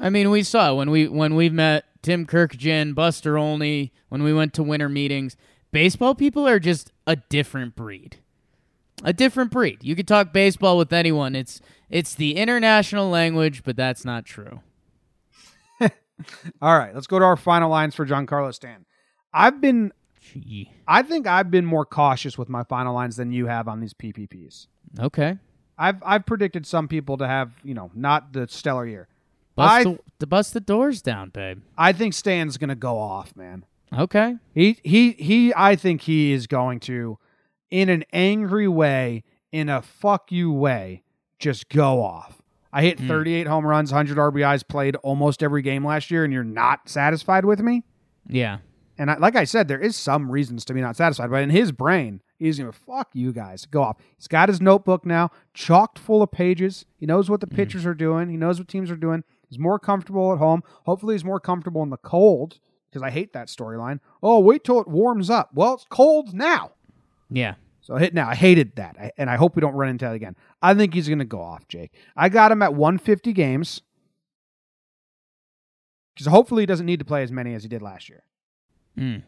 I 0.00 0.10
mean, 0.10 0.30
we 0.30 0.42
saw 0.42 0.74
when 0.74 0.90
we 0.90 1.08
when 1.08 1.34
we 1.34 1.48
met 1.48 1.84
Tim 2.02 2.26
Kurkjian, 2.26 2.94
Buster 2.94 3.38
Olney, 3.38 3.92
when 4.08 4.22
we 4.22 4.32
went 4.32 4.52
to 4.54 4.62
winter 4.62 4.88
meetings. 4.88 5.36
Baseball 5.72 6.14
people 6.14 6.46
are 6.46 6.58
just 6.58 6.92
a 7.06 7.16
different 7.16 7.74
breed. 7.74 8.18
A 9.02 9.12
different 9.12 9.50
breed. 9.50 9.78
You 9.82 9.96
could 9.96 10.06
talk 10.06 10.32
baseball 10.32 10.78
with 10.78 10.92
anyone. 10.92 11.34
It's 11.34 11.60
it's 11.90 12.14
the 12.14 12.36
international 12.36 13.08
language, 13.08 13.62
but 13.64 13.76
that's 13.76 14.04
not 14.04 14.24
true. 14.24 14.60
All 16.62 16.78
right, 16.78 16.94
let's 16.94 17.06
go 17.06 17.18
to 17.18 17.24
our 17.24 17.36
final 17.36 17.70
lines 17.70 17.94
for 17.94 18.06
Giancarlo 18.06 18.54
Stan. 18.54 18.84
I've 19.32 19.60
been, 19.60 19.92
Gee. 20.32 20.70
I 20.86 21.02
think 21.02 21.26
I've 21.26 21.50
been 21.50 21.66
more 21.66 21.84
cautious 21.84 22.38
with 22.38 22.48
my 22.48 22.62
final 22.64 22.94
lines 22.94 23.16
than 23.16 23.32
you 23.32 23.46
have 23.46 23.68
on 23.68 23.80
these 23.80 23.94
PPPs. 23.94 24.68
Okay. 24.98 25.38
I've 25.76 26.02
I've 26.04 26.24
predicted 26.24 26.66
some 26.66 26.86
people 26.88 27.16
to 27.18 27.26
have 27.26 27.52
you 27.64 27.74
know 27.74 27.90
not 27.94 28.32
the 28.32 28.46
stellar 28.48 28.86
year. 28.86 29.08
Bust 29.56 29.72
I 29.72 29.84
the, 29.84 29.98
to 30.20 30.26
bust 30.26 30.54
the 30.54 30.60
doors 30.60 31.02
down, 31.02 31.30
babe. 31.30 31.62
I 31.76 31.92
think 31.92 32.14
Stan's 32.14 32.58
gonna 32.58 32.74
go 32.76 32.98
off, 32.98 33.34
man. 33.36 33.64
Okay. 33.92 34.36
He 34.54 34.78
he 34.82 35.12
he. 35.12 35.52
I 35.56 35.76
think 35.76 36.02
he 36.02 36.32
is 36.32 36.46
going 36.46 36.80
to, 36.80 37.18
in 37.70 37.88
an 37.88 38.04
angry 38.12 38.68
way, 38.68 39.24
in 39.52 39.68
a 39.68 39.82
fuck 39.82 40.30
you 40.32 40.52
way, 40.52 41.02
just 41.38 41.68
go 41.68 42.02
off. 42.02 42.40
I 42.74 42.82
hit 42.82 42.98
Hmm. 43.00 43.06
38 43.08 43.46
home 43.46 43.64
runs, 43.66 43.92
100 43.92 44.18
RBIs, 44.18 44.66
played 44.66 44.96
almost 44.96 45.42
every 45.42 45.62
game 45.62 45.86
last 45.86 46.10
year, 46.10 46.24
and 46.24 46.32
you're 46.32 46.42
not 46.44 46.88
satisfied 46.88 47.44
with 47.44 47.60
me. 47.60 47.84
Yeah. 48.26 48.58
And 48.98 49.10
I, 49.10 49.16
like 49.16 49.36
I 49.36 49.44
said, 49.44 49.68
there 49.68 49.80
is 49.80 49.96
some 49.96 50.30
reasons 50.30 50.64
to 50.66 50.74
be 50.74 50.80
not 50.80 50.96
satisfied, 50.96 51.30
but 51.30 51.42
in 51.42 51.50
his 51.50 51.72
brain, 51.72 52.20
he's 52.36 52.58
gonna 52.58 52.72
fuck 52.72 53.08
you 53.12 53.32
guys, 53.32 53.64
go 53.66 53.82
off. 53.82 53.96
He's 54.16 54.28
got 54.28 54.48
his 54.48 54.60
notebook 54.60 55.06
now, 55.06 55.30
chocked 55.52 55.98
full 55.98 56.22
of 56.22 56.30
pages. 56.30 56.84
He 56.96 57.06
knows 57.06 57.30
what 57.30 57.40
the 57.40 57.46
pitchers 57.46 57.86
are 57.86 57.94
doing. 57.94 58.28
He 58.28 58.36
knows 58.36 58.58
what 58.58 58.68
teams 58.68 58.90
are 58.90 58.96
doing. 58.96 59.24
He's 59.48 59.58
more 59.58 59.78
comfortable 59.78 60.32
at 60.32 60.38
home. 60.38 60.62
Hopefully, 60.84 61.14
he's 61.14 61.24
more 61.24 61.40
comfortable 61.40 61.82
in 61.82 61.90
the 61.90 61.96
cold 61.96 62.58
because 62.90 63.02
I 63.02 63.10
hate 63.10 63.32
that 63.32 63.48
storyline. 63.48 64.00
Oh, 64.22 64.38
wait 64.40 64.62
till 64.64 64.80
it 64.80 64.88
warms 64.88 65.28
up. 65.30 65.50
Well, 65.54 65.74
it's 65.74 65.86
cold 65.88 66.32
now. 66.34 66.72
Yeah. 67.30 67.54
So 67.84 67.96
hit 67.96 68.14
now. 68.14 68.30
I 68.30 68.34
hated 68.34 68.76
that, 68.76 69.12
and 69.18 69.28
I 69.28 69.36
hope 69.36 69.56
we 69.56 69.60
don't 69.60 69.74
run 69.74 69.90
into 69.90 70.06
that 70.06 70.14
again. 70.14 70.36
I 70.62 70.72
think 70.72 70.94
he's 70.94 71.06
gonna 71.06 71.26
go 71.26 71.42
off, 71.42 71.68
Jake. 71.68 71.92
I 72.16 72.30
got 72.30 72.50
him 72.50 72.62
at 72.62 72.72
150 72.72 73.34
games 73.34 73.82
because 76.14 76.26
hopefully 76.26 76.62
he 76.62 76.66
doesn't 76.66 76.86
need 76.86 77.00
to 77.00 77.04
play 77.04 77.22
as 77.22 77.30
many 77.30 77.52
as 77.52 77.62
he 77.62 77.68
did 77.68 77.82
last 77.82 78.08
year. 78.08 78.24
Mm. 78.98 79.22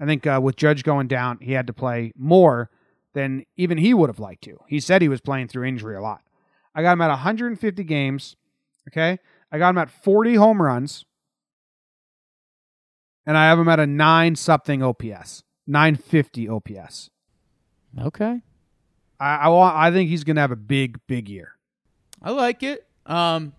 I 0.00 0.06
think 0.06 0.26
uh, 0.26 0.40
with 0.42 0.56
Judge 0.56 0.84
going 0.84 1.06
down, 1.06 1.38
he 1.42 1.52
had 1.52 1.66
to 1.66 1.74
play 1.74 2.12
more 2.16 2.70
than 3.12 3.44
even 3.58 3.76
he 3.76 3.92
would 3.92 4.08
have 4.08 4.20
liked 4.20 4.44
to. 4.44 4.56
He 4.68 4.80
said 4.80 5.02
he 5.02 5.10
was 5.10 5.20
playing 5.20 5.48
through 5.48 5.64
injury 5.64 5.94
a 5.94 6.00
lot. 6.00 6.22
I 6.74 6.80
got 6.80 6.92
him 6.92 7.02
at 7.02 7.08
150 7.08 7.84
games. 7.84 8.36
Okay. 8.88 9.18
I 9.52 9.58
got 9.58 9.70
him 9.70 9.78
at 9.78 9.90
40 9.90 10.36
home 10.36 10.62
runs. 10.62 11.04
And 13.26 13.36
I 13.36 13.48
have 13.48 13.58
him 13.58 13.68
at 13.68 13.80
a 13.80 13.86
9 13.86 14.36
something 14.36 14.82
OPS, 14.82 15.42
950 15.66 16.48
OPS. 16.48 17.10
Okay. 18.00 18.40
I, 19.20 19.36
I, 19.36 19.48
want, 19.48 19.76
I 19.76 19.90
think 19.90 20.10
he's 20.10 20.24
going 20.24 20.36
to 20.36 20.42
have 20.42 20.52
a 20.52 20.56
big, 20.56 20.98
big 21.06 21.28
year. 21.28 21.52
I 22.22 22.30
like 22.30 22.62
it. 22.62 22.86
Um, 23.06 23.52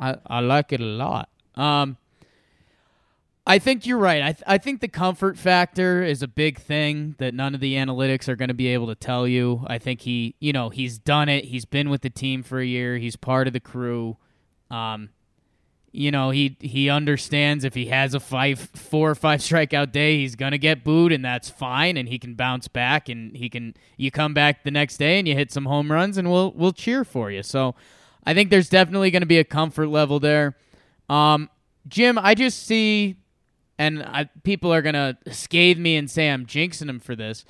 I 0.00 0.16
I 0.26 0.40
like 0.40 0.72
it 0.72 0.80
a 0.80 0.84
lot. 0.84 1.28
Um, 1.54 1.96
I 3.46 3.58
think 3.58 3.86
you're 3.86 3.98
right. 3.98 4.22
I 4.22 4.32
th- 4.32 4.44
I 4.46 4.58
think 4.58 4.80
the 4.80 4.88
comfort 4.88 5.36
factor 5.36 6.02
is 6.02 6.22
a 6.22 6.28
big 6.28 6.58
thing 6.58 7.14
that 7.18 7.34
none 7.34 7.54
of 7.54 7.60
the 7.60 7.74
analytics 7.74 8.28
are 8.28 8.36
going 8.36 8.48
to 8.48 8.54
be 8.54 8.68
able 8.68 8.86
to 8.86 8.94
tell 8.94 9.28
you. 9.28 9.64
I 9.66 9.78
think 9.78 10.02
he, 10.02 10.34
you 10.40 10.52
know, 10.52 10.70
he's 10.70 10.98
done 10.98 11.28
it. 11.28 11.46
He's 11.46 11.64
been 11.64 11.90
with 11.90 12.02
the 12.02 12.10
team 12.10 12.42
for 12.42 12.58
a 12.58 12.64
year. 12.64 12.96
He's 12.96 13.16
part 13.16 13.46
of 13.46 13.52
the 13.52 13.60
crew. 13.60 14.16
Um, 14.70 15.10
you 15.94 16.10
know, 16.10 16.30
he 16.30 16.56
he 16.58 16.90
understands 16.90 17.62
if 17.62 17.74
he 17.74 17.86
has 17.86 18.14
a 18.14 18.20
five, 18.20 18.58
four 18.58 19.12
or 19.12 19.14
five 19.14 19.38
strikeout 19.40 19.92
day, 19.92 20.16
he's 20.18 20.34
gonna 20.34 20.58
get 20.58 20.82
booed, 20.82 21.12
and 21.12 21.24
that's 21.24 21.48
fine, 21.48 21.96
and 21.96 22.08
he 22.08 22.18
can 22.18 22.34
bounce 22.34 22.66
back, 22.66 23.08
and 23.08 23.36
he 23.36 23.48
can. 23.48 23.74
You 23.96 24.10
come 24.10 24.34
back 24.34 24.64
the 24.64 24.72
next 24.72 24.96
day 24.96 25.20
and 25.20 25.28
you 25.28 25.34
hit 25.34 25.52
some 25.52 25.66
home 25.66 25.92
runs, 25.92 26.18
and 26.18 26.32
we'll 26.32 26.52
we'll 26.52 26.72
cheer 26.72 27.04
for 27.04 27.30
you. 27.30 27.44
So, 27.44 27.76
I 28.26 28.34
think 28.34 28.50
there's 28.50 28.68
definitely 28.68 29.12
to 29.12 29.24
be 29.24 29.38
a 29.38 29.44
comfort 29.44 29.86
level 29.86 30.18
there. 30.18 30.56
Um, 31.08 31.48
Jim, 31.86 32.18
I 32.18 32.34
just 32.34 32.66
see, 32.66 33.14
and 33.78 34.02
I, 34.02 34.28
people 34.42 34.74
are 34.74 34.82
gonna 34.82 35.16
scathe 35.30 35.78
me 35.78 35.94
and 35.94 36.10
say 36.10 36.28
I'm 36.28 36.44
jinxing 36.44 36.88
him 36.88 36.98
for 36.98 37.14
this. 37.14 37.44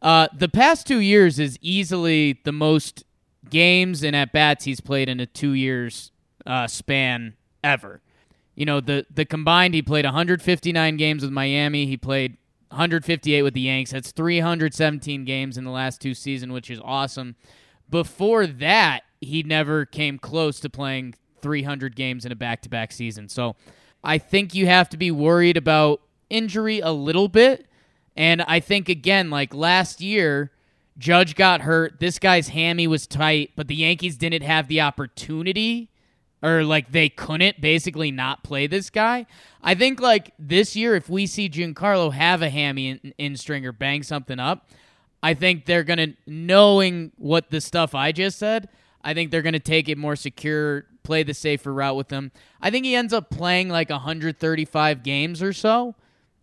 Uh, 0.00 0.28
the 0.32 0.48
past 0.48 0.86
two 0.86 1.00
years 1.00 1.40
is 1.40 1.58
easily 1.60 2.38
the 2.44 2.52
most 2.52 3.02
games 3.50 4.04
and 4.04 4.14
at 4.14 4.32
bats 4.32 4.64
he's 4.64 4.80
played 4.80 5.08
in 5.08 5.18
a 5.18 5.26
two 5.26 5.52
years 5.52 6.12
uh, 6.46 6.66
span 6.68 7.34
ever. 7.62 8.00
You 8.54 8.66
know, 8.66 8.80
the 8.80 9.06
the 9.12 9.24
combined 9.24 9.74
he 9.74 9.82
played 9.82 10.04
159 10.04 10.96
games 10.96 11.22
with 11.22 11.32
Miami. 11.32 11.86
He 11.86 11.96
played 11.96 12.36
158 12.68 13.42
with 13.42 13.54
the 13.54 13.62
Yanks. 13.62 13.92
That's 13.92 14.12
317 14.12 15.24
games 15.24 15.56
in 15.56 15.64
the 15.64 15.70
last 15.70 16.00
two 16.00 16.14
seasons, 16.14 16.52
which 16.52 16.70
is 16.70 16.80
awesome. 16.82 17.36
Before 17.88 18.46
that, 18.46 19.02
he 19.20 19.42
never 19.42 19.84
came 19.84 20.18
close 20.18 20.60
to 20.60 20.70
playing 20.70 21.14
300 21.42 21.96
games 21.96 22.24
in 22.24 22.32
a 22.32 22.36
back-to-back 22.36 22.92
season. 22.92 23.28
So, 23.28 23.56
I 24.04 24.18
think 24.18 24.54
you 24.54 24.66
have 24.66 24.88
to 24.90 24.96
be 24.96 25.10
worried 25.10 25.56
about 25.56 26.00
injury 26.30 26.80
a 26.80 26.90
little 26.90 27.28
bit. 27.28 27.66
And 28.16 28.42
I 28.42 28.60
think 28.60 28.88
again, 28.88 29.30
like 29.30 29.54
last 29.54 30.00
year, 30.00 30.50
Judge 30.98 31.34
got 31.34 31.62
hurt. 31.62 32.00
This 32.00 32.18
guy's 32.18 32.48
hammy 32.48 32.86
was 32.86 33.06
tight, 33.06 33.52
but 33.56 33.68
the 33.68 33.76
Yankees 33.76 34.16
didn't 34.16 34.42
have 34.42 34.68
the 34.68 34.80
opportunity 34.80 35.90
or 36.42 36.64
like 36.64 36.90
they 36.90 37.08
couldn't 37.08 37.60
basically 37.60 38.10
not 38.10 38.42
play 38.42 38.66
this 38.66 38.90
guy. 38.90 39.26
I 39.62 39.74
think 39.74 40.00
like 40.00 40.32
this 40.38 40.74
year, 40.74 40.96
if 40.96 41.08
we 41.08 41.26
see 41.26 41.48
Giancarlo 41.48 42.12
have 42.12 42.42
a 42.42 42.50
hammy 42.50 42.88
in, 42.90 43.14
in 43.16 43.36
string 43.36 43.64
or 43.64 43.72
bang 43.72 44.02
something 44.02 44.40
up, 44.40 44.68
I 45.22 45.34
think 45.34 45.66
they're 45.66 45.84
gonna 45.84 46.14
knowing 46.26 47.12
what 47.16 47.50
the 47.50 47.60
stuff 47.60 47.94
I 47.94 48.12
just 48.12 48.38
said. 48.38 48.68
I 49.04 49.14
think 49.14 49.30
they're 49.30 49.42
gonna 49.42 49.60
take 49.60 49.88
it 49.88 49.96
more 49.96 50.16
secure, 50.16 50.86
play 51.04 51.22
the 51.22 51.34
safer 51.34 51.72
route 51.72 51.96
with 51.96 52.10
him. 52.10 52.32
I 52.60 52.70
think 52.70 52.84
he 52.84 52.96
ends 52.96 53.12
up 53.12 53.30
playing 53.30 53.68
like 53.68 53.90
135 53.90 55.02
games 55.02 55.42
or 55.42 55.52
so. 55.52 55.94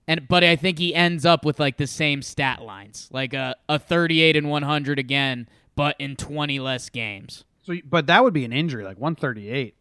And 0.08 0.28
but 0.28 0.44
I 0.44 0.56
think 0.56 0.80
he 0.80 0.96
ends 0.96 1.26
up 1.26 1.44
with 1.46 1.60
like 1.60 1.78
the 1.78 1.88
same 1.88 2.22
stat 2.22 2.64
lines, 2.64 3.10
like 3.12 3.34
a, 3.34 3.56
a 3.68 3.78
38 3.78 4.38
and 4.38 4.50
100 4.50 4.98
again, 4.98 5.48
but 5.76 5.96
in 6.00 6.16
20 6.16 6.60
less 6.60 6.90
games. 6.90 7.44
So, 7.62 7.76
but 7.86 8.08
that 8.08 8.24
would 8.24 8.34
be 8.34 8.46
an 8.46 8.54
injury, 8.54 8.84
like 8.84 8.98
138. 8.98 9.76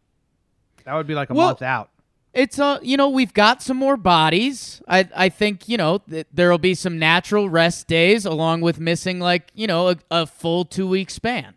That 0.85 0.95
would 0.95 1.07
be 1.07 1.15
like 1.15 1.29
a 1.29 1.33
Well- 1.33 1.47
month 1.47 1.61
out. 1.61 1.89
It's 2.31 2.59
uh, 2.59 2.77
you 2.83 2.95
know, 2.95 3.09
we've 3.09 3.33
got 3.33 3.63
some 3.63 3.75
more 3.77 3.97
bodies. 3.97 4.83
I 4.87 5.09
I 5.15 5.29
think 5.29 5.67
you 5.67 5.77
know 5.77 5.97
th- 6.09 6.27
there'll 6.31 6.59
be 6.59 6.75
some 6.75 6.99
natural 6.99 7.49
rest 7.49 7.87
days 7.87 8.23
along 8.23 8.61
with 8.61 8.79
missing 8.79 9.19
like 9.19 9.49
you 9.55 9.65
know 9.65 9.89
a, 9.89 9.95
a 10.11 10.25
full 10.27 10.63
two 10.63 10.87
week 10.87 11.09
span. 11.09 11.55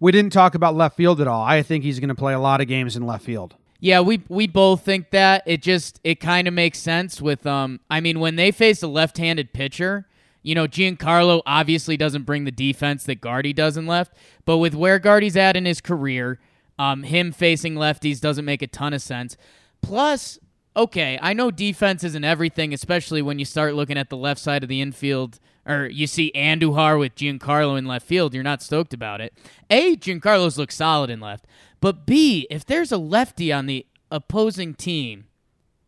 We 0.00 0.10
didn't 0.10 0.32
talk 0.32 0.56
about 0.56 0.74
left 0.74 0.96
field 0.96 1.20
at 1.20 1.28
all. 1.28 1.44
I 1.44 1.62
think 1.62 1.84
he's 1.84 2.00
going 2.00 2.08
to 2.08 2.14
play 2.16 2.32
a 2.32 2.40
lot 2.40 2.60
of 2.60 2.66
games 2.66 2.96
in 2.96 3.06
left 3.06 3.24
field. 3.24 3.54
Yeah, 3.78 4.00
we 4.00 4.20
we 4.28 4.48
both 4.48 4.84
think 4.84 5.10
that. 5.10 5.44
It 5.46 5.62
just 5.62 6.00
it 6.02 6.16
kind 6.18 6.48
of 6.48 6.54
makes 6.54 6.80
sense 6.80 7.22
with 7.22 7.46
um 7.46 7.78
I 7.88 8.00
mean 8.00 8.18
when 8.18 8.34
they 8.34 8.50
face 8.50 8.82
a 8.82 8.88
left-handed 8.88 9.52
pitcher, 9.52 10.08
you 10.42 10.56
know, 10.56 10.66
Giancarlo 10.66 11.40
obviously 11.46 11.96
doesn't 11.96 12.24
bring 12.24 12.44
the 12.44 12.50
defense 12.50 13.04
that 13.04 13.20
Gardy 13.20 13.52
does 13.52 13.76
in 13.76 13.86
left, 13.86 14.12
but 14.44 14.58
with 14.58 14.74
where 14.74 14.98
Gardy's 14.98 15.36
at 15.36 15.56
in 15.56 15.66
his 15.66 15.80
career, 15.80 16.40
um 16.80 17.02
him 17.02 17.30
facing 17.30 17.74
lefties 17.74 18.20
doesn't 18.20 18.44
make 18.46 18.62
a 18.62 18.66
ton 18.66 18.94
of 18.94 19.02
sense. 19.02 19.36
Plus, 19.82 20.38
okay, 20.74 21.18
I 21.20 21.34
know 21.34 21.50
defense 21.50 22.02
isn't 22.04 22.24
everything, 22.24 22.72
especially 22.72 23.20
when 23.20 23.38
you 23.38 23.44
start 23.44 23.74
looking 23.74 23.98
at 23.98 24.08
the 24.08 24.16
left 24.16 24.40
side 24.40 24.62
of 24.62 24.70
the 24.70 24.80
infield 24.80 25.38
or 25.66 25.86
you 25.86 26.06
see 26.06 26.32
Andujar 26.34 26.98
with 26.98 27.14
Giancarlo 27.14 27.76
in 27.76 27.84
left 27.84 28.06
field, 28.06 28.32
you're 28.32 28.42
not 28.42 28.62
stoked 28.62 28.94
about 28.94 29.20
it. 29.20 29.34
A, 29.68 29.94
Giancarlo's 29.94 30.56
look 30.56 30.72
solid 30.72 31.10
in 31.10 31.20
left. 31.20 31.46
But 31.82 32.06
B, 32.06 32.46
if 32.50 32.64
there's 32.64 32.92
a 32.92 32.96
lefty 32.98 33.52
on 33.52 33.66
the 33.66 33.86
opposing 34.10 34.74
team 34.74 35.26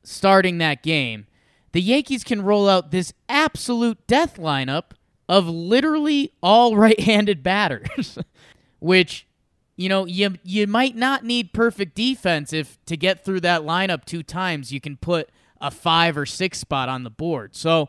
starting 0.04 0.58
that 0.58 0.82
game, 0.82 1.26
the 1.72 1.80
Yankees 1.80 2.22
can 2.22 2.42
roll 2.42 2.68
out 2.68 2.90
this 2.90 3.14
absolute 3.30 4.06
death 4.06 4.36
lineup 4.36 4.92
of 5.26 5.48
literally 5.48 6.34
all 6.42 6.76
right 6.84 7.00
handed 7.00 7.42
batters, 7.42 8.18
which, 8.78 9.26
you 9.82 9.88
know, 9.88 10.06
you 10.06 10.36
you 10.44 10.68
might 10.68 10.94
not 10.94 11.24
need 11.24 11.52
perfect 11.52 11.96
defense 11.96 12.52
if 12.52 12.78
to 12.86 12.96
get 12.96 13.24
through 13.24 13.40
that 13.40 13.62
lineup 13.62 14.04
two 14.04 14.22
times 14.22 14.72
you 14.72 14.80
can 14.80 14.96
put 14.96 15.28
a 15.60 15.72
five 15.72 16.16
or 16.16 16.24
six 16.24 16.58
spot 16.60 16.88
on 16.88 17.02
the 17.02 17.10
board. 17.10 17.56
So 17.56 17.88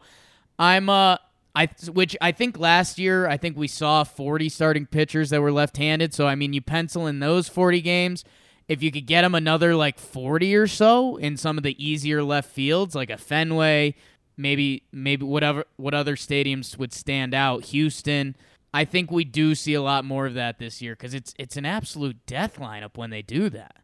I'm 0.58 0.90
uh 0.90 1.18
I 1.54 1.70
which 1.92 2.18
I 2.20 2.32
think 2.32 2.58
last 2.58 2.98
year 2.98 3.28
I 3.28 3.38
think 3.38 3.56
we 3.56 3.68
saw 3.68 4.04
40 4.04 4.50
starting 4.50 4.88
pitchers 4.88 5.30
that 5.30 5.40
were 5.40 5.52
left-handed. 5.52 6.16
So 6.16 6.26
I 6.26 6.34
mean, 6.34 6.52
you 6.54 6.62
pencil 6.62 7.06
in 7.06 7.20
those 7.20 7.48
40 7.48 7.80
games. 7.82 8.26
If 8.68 8.82
you 8.82 8.92
could 8.92 9.06
get 9.06 9.22
them 9.22 9.36
another 9.36 9.76
like 9.76 10.00
40 10.00 10.56
or 10.56 10.66
so 10.66 11.18
in 11.18 11.38
some 11.38 11.60
of 11.60 11.64
the 11.64 11.84
easier 11.84 12.24
left 12.24 12.50
fields, 12.50 12.96
like 12.96 13.12
a 13.12 13.18
Fenway, 13.18 13.94
maybe 14.36 14.82
maybe 14.92 15.26
whatever 15.26 15.66
what 15.76 15.94
other 15.94 16.16
stadiums 16.16 16.76
would 16.80 16.92
stand 16.92 17.36
out, 17.36 17.66
Houston. 17.66 18.36
I 18.74 18.86
think 18.86 19.12
we 19.12 19.24
do 19.24 19.54
see 19.54 19.74
a 19.76 19.82
lot 19.82 20.04
more 20.04 20.26
of 20.26 20.34
that 20.34 20.58
this 20.58 20.82
year 20.82 20.94
because 20.94 21.14
it's 21.14 21.34
it's 21.38 21.58
an 21.58 21.66
absolute 21.66 22.26
death 22.26 22.58
lineup 22.60 22.98
when 22.98 23.12
they 23.12 23.22
do 23.22 23.50
that. 23.50 23.78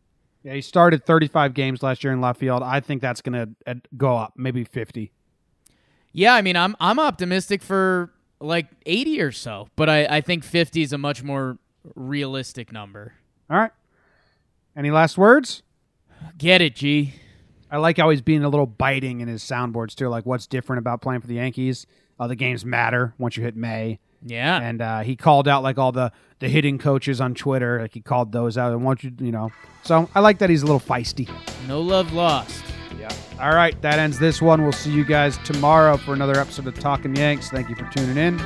Yeah, 0.43 0.54
he 0.54 0.62
started 0.62 1.06
35 1.06 1.54
games 1.54 1.84
last 1.84 2.04
year 2.04 2.13
in 2.13 2.21
left 2.21 2.39
field. 2.39 2.63
I 2.63 2.80
think 2.80 3.02
that's 3.02 3.21
going 3.21 3.56
to 3.65 3.82
go 3.97 4.15
up, 4.15 4.34
maybe 4.38 4.63
50. 4.63 5.12
Yeah, 6.13 6.34
I 6.34 6.41
mean, 6.41 6.56
I'm 6.56 6.75
I'm 6.80 6.97
optimistic 6.97 7.62
for 7.62 8.12
like 8.39 8.67
80 8.86 9.21
or 9.21 9.32
so, 9.32 9.67
but 9.75 9.89
I, 9.89 10.06
I 10.06 10.21
think 10.21 10.43
50 10.43 10.82
is 10.82 10.93
a 10.93 10.97
much 10.97 11.23
more 11.23 11.58
realistic 11.95 12.71
number. 12.71 13.13
All 13.49 13.58
right. 13.58 13.71
Any 14.75 14.91
last 14.91 15.17
words? 15.17 15.62
Get 16.38 16.62
it, 16.62 16.75
G. 16.75 17.13
I 17.69 17.78
like 17.78 17.97
how 17.97 18.10
he's 18.10 18.21
being 18.21 18.43
a 18.43 18.49
little 18.49 18.65
biting 18.65 19.19
in 19.19 19.28
his 19.28 19.43
soundboards 19.43 19.93
too. 19.93 20.10
Like, 20.10 20.25
what's 20.25 20.47
different 20.47 20.80
about 20.80 21.02
playing 21.02 21.21
for 21.21 21.28
the 21.28 21.36
Yankees? 21.36 21.86
Uh, 22.19 22.28
the 22.28 22.36
games 22.36 22.65
matter 22.65 23.13
once 23.17 23.38
you 23.38 23.43
hit 23.43 23.56
May. 23.56 23.99
Yeah. 24.23 24.62
And 24.62 24.82
uh, 24.82 24.99
he 25.01 25.15
called 25.15 25.47
out 25.47 25.63
like 25.63 25.77
all 25.77 25.91
the 25.91 26.12
the 26.39 26.47
hitting 26.47 26.77
coaches 26.77 27.19
on 27.21 27.34
Twitter. 27.36 27.82
Like 27.82 27.93
he 27.93 28.01
called 28.01 28.32
those 28.32 28.58
out 28.58 28.71
and 28.71 28.84
want 28.84 29.03
you, 29.03 29.12
you 29.19 29.32
know. 29.32 29.51
So 29.84 30.10
I 30.15 30.19
like 30.19 30.39
that 30.39 30.49
he's 30.49 30.62
a 30.62 30.65
little 30.65 30.79
feisty. 30.79 31.29
No 31.67 31.82
love 31.82 32.13
lost. 32.13 32.63
Yeah. 32.99 33.13
All 33.39 33.55
right, 33.55 33.79
that 33.82 33.99
ends 33.99 34.19
this 34.19 34.41
one. 34.41 34.62
We'll 34.62 34.71
see 34.71 34.91
you 34.91 35.05
guys 35.05 35.38
tomorrow 35.39 35.95
for 35.97 36.13
another 36.13 36.38
episode 36.38 36.67
of 36.67 36.77
Talking 36.79 37.15
Yanks. 37.15 37.49
Thank 37.49 37.69
you 37.69 37.75
for 37.75 37.89
tuning 37.91 38.17
in. 38.17 38.38